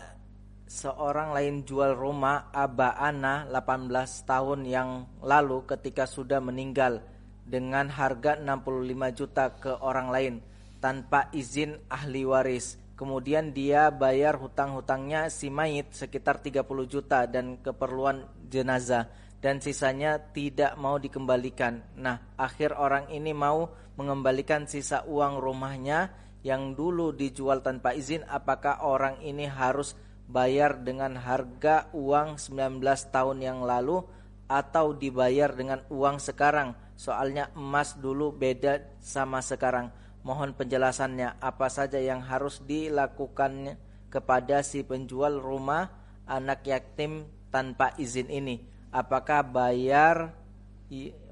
seorang 0.69 1.33
lain 1.33 1.65
jual 1.65 1.97
rumah 1.97 2.53
Aba 2.53 2.93
Ana 2.93 3.49
18 3.49 3.89
tahun 4.29 4.69
yang 4.69 5.09
lalu 5.25 5.65
ketika 5.65 6.05
sudah 6.05 6.45
meninggal 6.45 7.01
dengan 7.41 7.89
harga 7.89 8.37
65 8.37 9.17
juta 9.17 9.57
ke 9.57 9.81
orang 9.81 10.13
lain 10.13 10.35
tanpa 10.77 11.33
izin 11.33 11.81
ahli 11.89 12.29
waris. 12.29 12.77
Kemudian 13.01 13.57
dia 13.57 13.89
bayar 13.89 14.37
hutang-hutangnya 14.37 15.33
si 15.33 15.49
mayit 15.49 15.89
sekitar 15.89 16.45
30 16.45 16.69
juta 16.85 17.25
dan 17.25 17.57
keperluan 17.65 18.29
jenazah 18.53 19.09
dan 19.39 19.63
sisanya 19.63 20.19
tidak 20.35 20.75
mau 20.75 20.99
dikembalikan. 20.99 21.83
Nah, 21.95 22.19
akhir 22.35 22.75
orang 22.75 23.07
ini 23.15 23.31
mau 23.31 23.71
mengembalikan 23.95 24.67
sisa 24.67 25.07
uang 25.07 25.39
rumahnya 25.39 26.11
yang 26.43 26.75
dulu 26.75 27.15
dijual 27.15 27.63
tanpa 27.63 27.95
izin, 27.95 28.27
apakah 28.27 28.83
orang 28.83 29.19
ini 29.23 29.47
harus 29.47 29.95
bayar 30.27 30.83
dengan 30.83 31.19
harga 31.19 31.91
uang 31.95 32.39
19 32.39 32.83
tahun 33.15 33.39
yang 33.43 33.63
lalu 33.63 34.03
atau 34.51 34.95
dibayar 34.95 35.55
dengan 35.55 35.83
uang 35.91 36.19
sekarang? 36.19 36.75
Soalnya 36.99 37.55
emas 37.55 37.95
dulu 37.99 38.35
beda 38.35 38.99
sama 38.99 39.39
sekarang. 39.39 39.95
Mohon 40.27 40.59
penjelasannya 40.59 41.39
apa 41.39 41.71
saja 41.71 42.03
yang 42.03 42.27
harus 42.27 42.59
dilakukan 42.67 43.79
kepada 44.11 44.67
si 44.67 44.83
penjual 44.83 45.39
rumah 45.39 45.95
anak 46.27 46.67
yatim 46.67 47.31
tanpa 47.55 47.95
izin 47.97 48.27
ini 48.27 48.78
apakah 48.93 49.45
bayar 49.45 50.33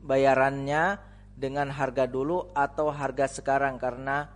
bayarannya 0.05 1.01
dengan 1.37 1.69
harga 1.69 2.09
dulu 2.09 2.53
atau 2.57 2.89
harga 2.89 3.29
sekarang 3.29 3.77
karena 3.77 4.33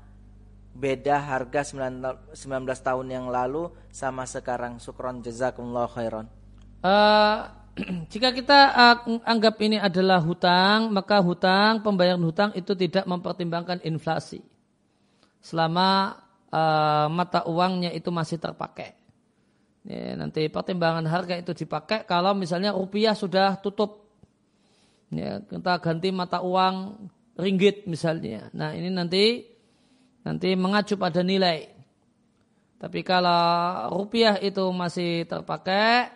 beda 0.77 1.17
harga 1.19 1.73
19 1.73 2.37
tahun 2.61 3.07
yang 3.09 3.27
lalu 3.33 3.73
sama 3.91 4.29
sekarang. 4.29 4.79
Syukron 4.79 5.25
jazakumullah 5.25 5.89
khairan. 5.91 6.27
Uh, 6.81 7.49
jika 8.13 8.31
kita 8.37 8.59
uh, 8.73 8.97
anggap 9.25 9.57
ini 9.65 9.81
adalah 9.81 10.21
hutang, 10.21 10.93
maka 10.93 11.19
hutang, 11.25 11.81
pembayaran 11.81 12.23
hutang 12.23 12.51
itu 12.53 12.77
tidak 12.77 13.09
mempertimbangkan 13.09 13.81
inflasi. 13.83 14.45
Selama 15.41 16.21
uh, 16.53 17.09
mata 17.09 17.49
uangnya 17.49 17.91
itu 17.97 18.13
masih 18.13 18.37
terpakai. 18.37 19.00
Ya, 19.81 20.13
nanti 20.13 20.45
pertimbangan 20.53 21.09
harga 21.09 21.41
itu 21.41 21.57
dipakai 21.57 22.05
kalau 22.05 22.37
misalnya 22.37 22.77
rupiah 22.77 23.17
sudah 23.17 23.57
tutup. 23.65 24.13
Ya, 25.09 25.41
kita 25.41 25.81
ganti 25.81 26.13
mata 26.13 26.45
uang 26.45 27.01
ringgit 27.41 27.89
misalnya. 27.89 28.53
Nah 28.53 28.77
ini 28.77 28.93
nanti 28.93 29.49
nanti 30.21 30.53
mengacu 30.53 31.01
pada 31.01 31.25
nilai. 31.25 31.73
Tapi 32.81 33.01
kalau 33.05 33.93
rupiah 33.93 34.41
itu 34.41 34.65
masih 34.73 35.29
terpakai, 35.29 36.09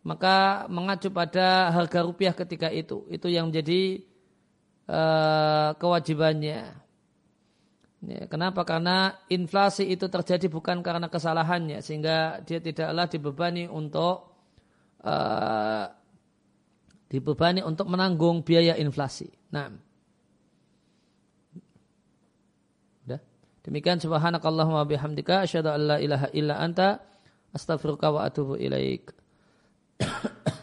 maka 0.00 0.64
mengacu 0.72 1.12
pada 1.12 1.68
harga 1.72 2.00
rupiah 2.04 2.32
ketika 2.32 2.72
itu. 2.72 3.04
Itu 3.12 3.28
yang 3.28 3.52
menjadi 3.52 4.00
uh, 4.88 5.76
kewajibannya. 5.76 6.87
Ya, 7.98 8.30
kenapa? 8.30 8.62
Karena 8.62 9.18
inflasi 9.26 9.90
itu 9.90 10.06
terjadi 10.06 10.46
bukan 10.46 10.86
karena 10.86 11.10
kesalahannya, 11.10 11.82
sehingga 11.82 12.38
dia 12.46 12.62
tidaklah 12.62 13.10
dibebani 13.10 13.66
untuk 13.66 14.38
uh, 15.02 15.84
dibebani 17.10 17.66
untuk 17.66 17.90
menanggung 17.90 18.46
biaya 18.46 18.78
inflasi. 18.78 19.26
Nah, 19.50 19.66
udah. 23.02 23.20
Demikian 23.66 23.98
subhanakallahumma 23.98 24.86
bihamdika 24.86 25.42
asyhadu 25.42 25.74
an 25.74 25.80
la 25.82 25.96
ilaha 25.98 26.30
illa 26.30 26.54
anta 26.62 27.02
astaghfiruka 27.50 28.14
wa 28.14 28.30
atubu 28.30 28.54
ilaik. 28.54 29.10